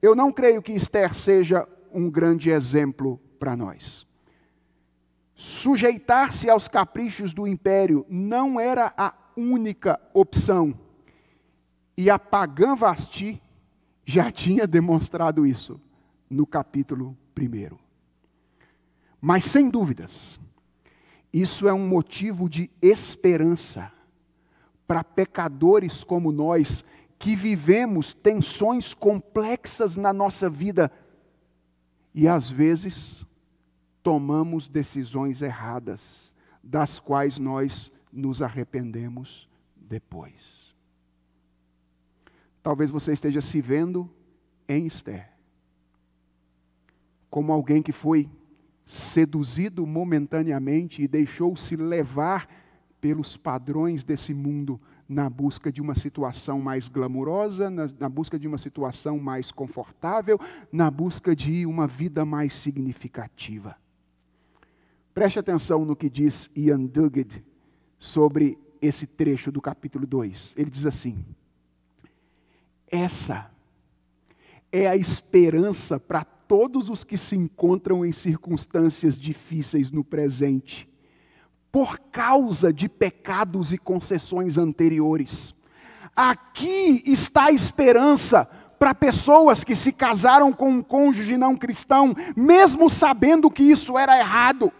[0.00, 4.05] eu não creio que Esther seja um grande exemplo para nós.
[5.36, 10.74] Sujeitar-se aos caprichos do império não era a única opção.
[11.94, 13.40] E a pagã Vasti
[14.04, 15.78] já tinha demonstrado isso
[16.28, 17.76] no capítulo 1.
[19.20, 20.40] Mas sem dúvidas,
[21.32, 23.92] isso é um motivo de esperança
[24.86, 26.82] para pecadores como nós,
[27.18, 30.90] que vivemos tensões complexas na nossa vida
[32.14, 33.26] e às vezes
[34.06, 36.32] tomamos decisões erradas,
[36.62, 40.72] das quais nós nos arrependemos depois.
[42.62, 44.08] Talvez você esteja se vendo
[44.68, 45.28] em Esther,
[47.28, 48.30] como alguém que foi
[48.86, 52.48] seduzido momentaneamente e deixou-se levar
[53.00, 58.46] pelos padrões desse mundo na busca de uma situação mais glamurosa, na, na, busca de
[58.46, 60.38] uma situação mais confortável,
[60.70, 63.76] na busca de uma vida mais significativa.
[65.16, 67.42] Preste atenção no que diz Ian Duguid
[67.98, 70.52] sobre esse trecho do capítulo 2.
[70.54, 71.24] Ele diz assim:
[72.86, 73.50] Essa
[74.70, 80.86] é a esperança para todos os que se encontram em circunstâncias difíceis no presente,
[81.72, 85.54] por causa de pecados e concessões anteriores.
[86.14, 88.44] Aqui está a esperança
[88.78, 94.18] para pessoas que se casaram com um cônjuge não cristão, mesmo sabendo que isso era
[94.18, 94.70] errado.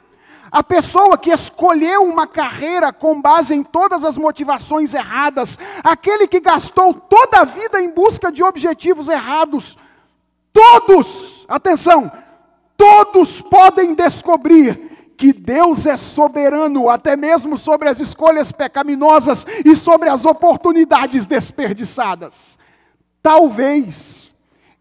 [0.51, 6.41] A pessoa que escolheu uma carreira com base em todas as motivações erradas, aquele que
[6.41, 9.77] gastou toda a vida em busca de objetivos errados,
[10.53, 12.11] todos, atenção,
[12.77, 20.09] todos podem descobrir que Deus é soberano até mesmo sobre as escolhas pecaminosas e sobre
[20.09, 22.35] as oportunidades desperdiçadas.
[23.23, 24.26] Talvez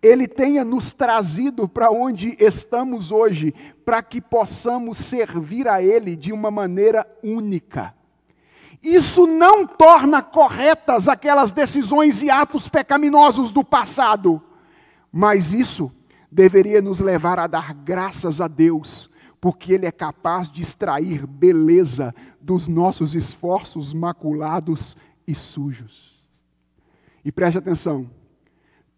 [0.05, 6.31] Ele tenha nos trazido para onde estamos hoje, para que possamos servir a Ele de
[6.31, 7.91] uma maneira única.
[8.83, 14.39] Isso não torna corretas aquelas decisões e atos pecaminosos do passado,
[15.11, 15.91] mas isso
[16.31, 19.09] deveria nos levar a dar graças a Deus
[19.41, 24.95] porque Ele é capaz de extrair beleza dos nossos esforços maculados
[25.27, 26.15] e sujos.
[27.23, 28.07] E preste atenção,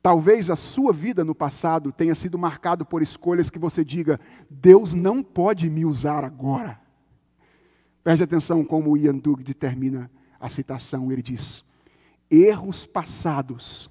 [0.07, 4.17] talvez a sua vida no passado tenha sido marcado por escolhas que você diga:
[4.49, 6.79] Deus não pode me usar agora.
[8.05, 11.61] Preste atenção como Ian Dugd termina a citação, ele diz:
[12.31, 13.89] erros passados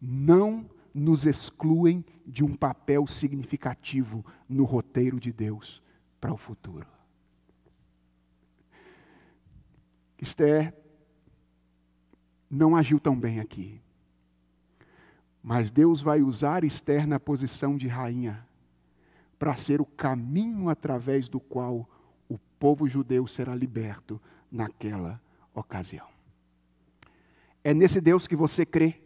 [0.00, 5.80] não nos excluem de um papel significativo no roteiro de Deus
[6.20, 6.88] para o futuro.
[10.20, 10.74] Esther
[12.50, 13.80] não agiu tão bem aqui.
[15.42, 18.46] Mas Deus vai usar Esther na posição de rainha
[19.38, 21.88] para ser o caminho através do qual
[22.28, 24.20] o povo judeu será liberto
[24.50, 25.20] naquela
[25.52, 26.06] ocasião.
[27.64, 29.00] É nesse Deus que você crê.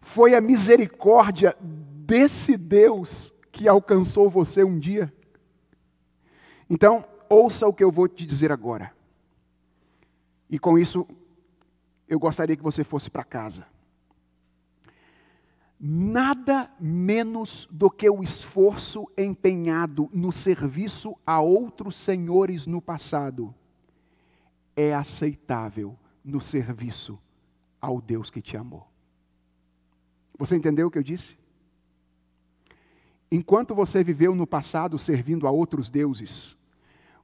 [0.00, 5.12] Foi a misericórdia desse Deus que alcançou você um dia.
[6.70, 8.92] Então, ouça o que eu vou te dizer agora.
[10.48, 11.06] E com isso,
[12.08, 13.66] eu gostaria que você fosse para casa.
[15.84, 23.52] Nada menos do que o esforço empenhado no serviço a outros senhores no passado
[24.76, 27.18] é aceitável no serviço
[27.80, 28.86] ao Deus que te amou.
[30.38, 31.36] Você entendeu o que eu disse?
[33.28, 36.56] Enquanto você viveu no passado servindo a outros deuses,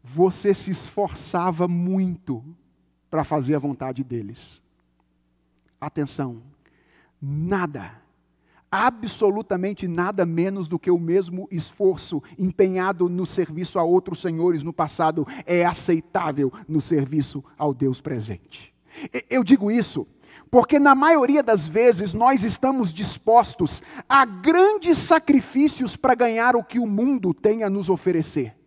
[0.03, 2.45] você se esforçava muito
[3.09, 4.61] para fazer a vontade deles.
[5.81, 6.43] Atenção,
[7.23, 8.03] nada,
[8.71, 14.73] absolutamente nada menos do que o mesmo esforço empenhado no serviço a outros senhores no
[14.73, 18.75] passado é aceitável no serviço ao Deus presente.
[19.29, 20.07] Eu digo isso
[20.51, 26.79] porque na maioria das vezes nós estamos dispostos a grandes sacrifícios para ganhar o que
[26.79, 28.59] o mundo tem a nos oferecer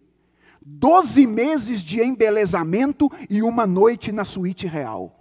[0.61, 5.17] doze meses de embelezamento e uma noite na suíte real.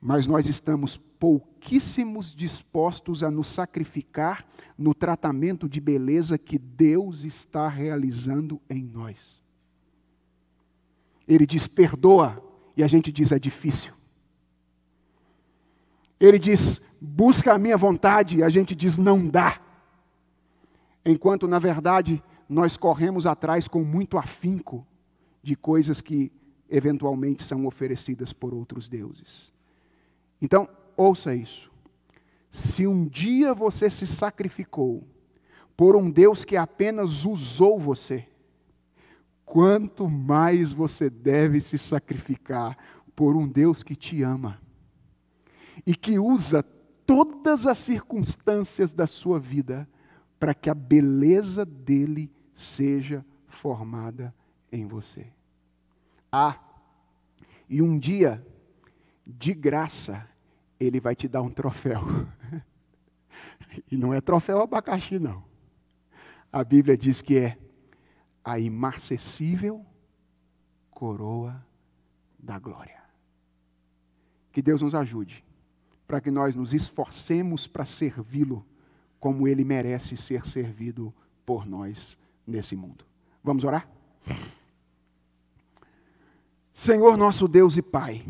[0.00, 4.46] Mas nós estamos pouquíssimos dispostos a nos sacrificar
[4.76, 9.18] no tratamento de beleza que Deus está realizando em nós.
[11.26, 12.42] Ele diz: perdoa,
[12.76, 13.92] e a gente diz: é difícil.
[16.20, 19.60] Ele diz: busca a minha vontade, e a gente diz: não dá.
[21.04, 24.86] Enquanto, na verdade, nós corremos atrás com muito afinco
[25.42, 26.32] de coisas que
[26.68, 29.52] eventualmente são oferecidas por outros deuses.
[30.40, 30.68] Então,
[30.98, 31.70] ouça isso.
[32.50, 35.06] Se um dia você se sacrificou
[35.76, 38.26] por um Deus que apenas usou você,
[39.44, 42.76] quanto mais você deve se sacrificar
[43.14, 44.60] por um Deus que te ama
[45.86, 46.62] e que usa
[47.06, 49.88] todas as circunstâncias da sua vida
[50.38, 54.34] para que a beleza dele seja formada
[54.70, 55.26] em você.
[56.30, 56.58] Ah,
[57.68, 58.44] e um dia,
[59.26, 60.28] de graça,
[60.78, 62.00] ele vai te dar um troféu.
[63.90, 65.42] e não é troféu abacaxi, não.
[66.52, 67.58] A Bíblia diz que é
[68.44, 69.84] a imarcessível
[70.90, 71.64] coroa
[72.38, 73.02] da glória.
[74.52, 75.44] Que Deus nos ajude,
[76.06, 78.66] para que nós nos esforcemos para servi-lo
[79.20, 81.12] como ele merece ser servido
[81.44, 82.16] por nós
[82.46, 83.04] nesse mundo.
[83.42, 83.88] Vamos orar?
[86.72, 88.24] Senhor nosso Deus e Pai,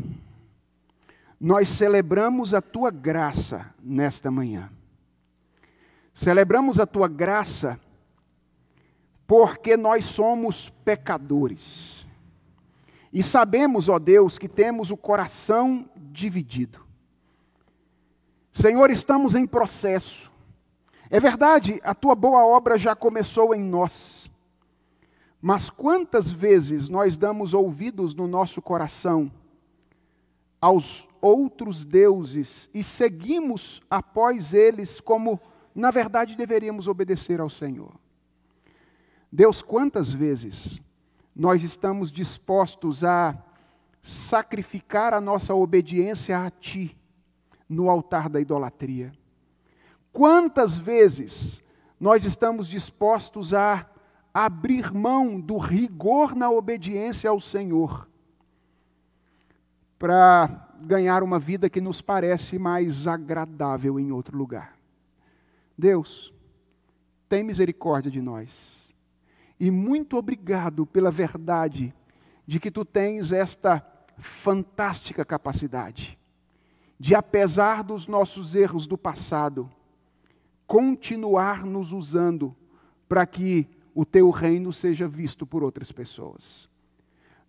[1.39, 4.69] nós celebramos a tua graça nesta manhã.
[6.13, 7.79] Celebramos a tua graça
[9.25, 12.05] porque nós somos pecadores.
[13.13, 16.85] E sabemos, ó Deus, que temos o coração dividido.
[18.51, 20.29] Senhor, estamos em processo.
[21.09, 24.29] É verdade, a tua boa obra já começou em nós.
[25.41, 29.31] Mas quantas vezes nós damos ouvidos no nosso coração
[30.59, 35.39] aos outros deuses e seguimos após eles como,
[35.73, 37.93] na verdade, deveríamos obedecer ao Senhor.
[39.31, 40.81] Deus, quantas vezes
[41.35, 43.37] nós estamos dispostos a
[44.01, 46.97] sacrificar a nossa obediência a Ti
[47.67, 49.11] no altar da idolatria?
[50.11, 51.63] Quantas vezes
[51.99, 53.85] nós estamos dispostos a
[54.33, 58.08] abrir mão do rigor na obediência ao Senhor
[59.99, 64.75] para ganhar uma vida que nos parece mais agradável em outro lugar?
[65.77, 66.33] Deus,
[67.27, 68.49] tem misericórdia de nós.
[69.59, 71.93] E muito obrigado pela verdade
[72.47, 73.85] de que tu tens esta
[74.17, 76.17] fantástica capacidade
[76.99, 79.69] de, apesar dos nossos erros do passado,
[80.67, 82.55] continuar nos usando
[83.07, 86.69] para que o teu reino seja visto por outras pessoas.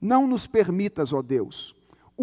[0.01, 1.75] Não nos permitas, ó Deus,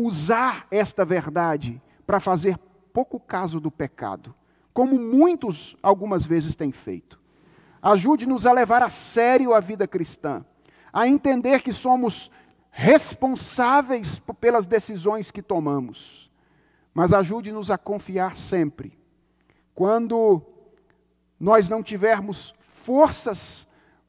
[0.06, 2.58] usar esta verdade para fazer
[2.94, 4.34] pouco caso do pecado,
[4.74, 7.20] como muitos algumas vezes têm feito.
[7.82, 10.46] Ajude-nos a levar a sério a vida cristã,
[10.94, 12.32] a entender que somos
[12.70, 16.30] responsáveis pelas decisões que tomamos,
[16.94, 18.98] mas ajude-nos a confiar sempre.
[19.74, 20.42] Quando
[21.40, 23.68] nós não tivermos forças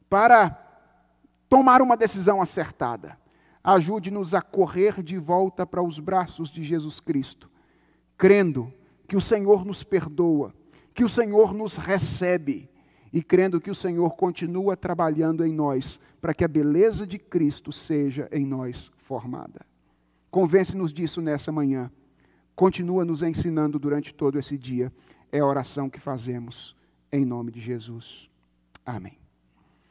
[0.09, 0.57] para
[1.49, 3.18] tomar uma decisão acertada.
[3.63, 7.49] Ajude-nos a correr de volta para os braços de Jesus Cristo,
[8.17, 8.71] crendo
[9.07, 10.53] que o Senhor nos perdoa,
[10.93, 12.69] que o Senhor nos recebe
[13.11, 17.71] e crendo que o Senhor continua trabalhando em nós para que a beleza de Cristo
[17.71, 19.65] seja em nós formada.
[20.29, 21.91] Convence-nos disso nessa manhã.
[22.55, 24.91] Continua nos ensinando durante todo esse dia.
[25.31, 26.75] É a oração que fazemos
[27.11, 28.29] em nome de Jesus.
[28.85, 29.28] Amém.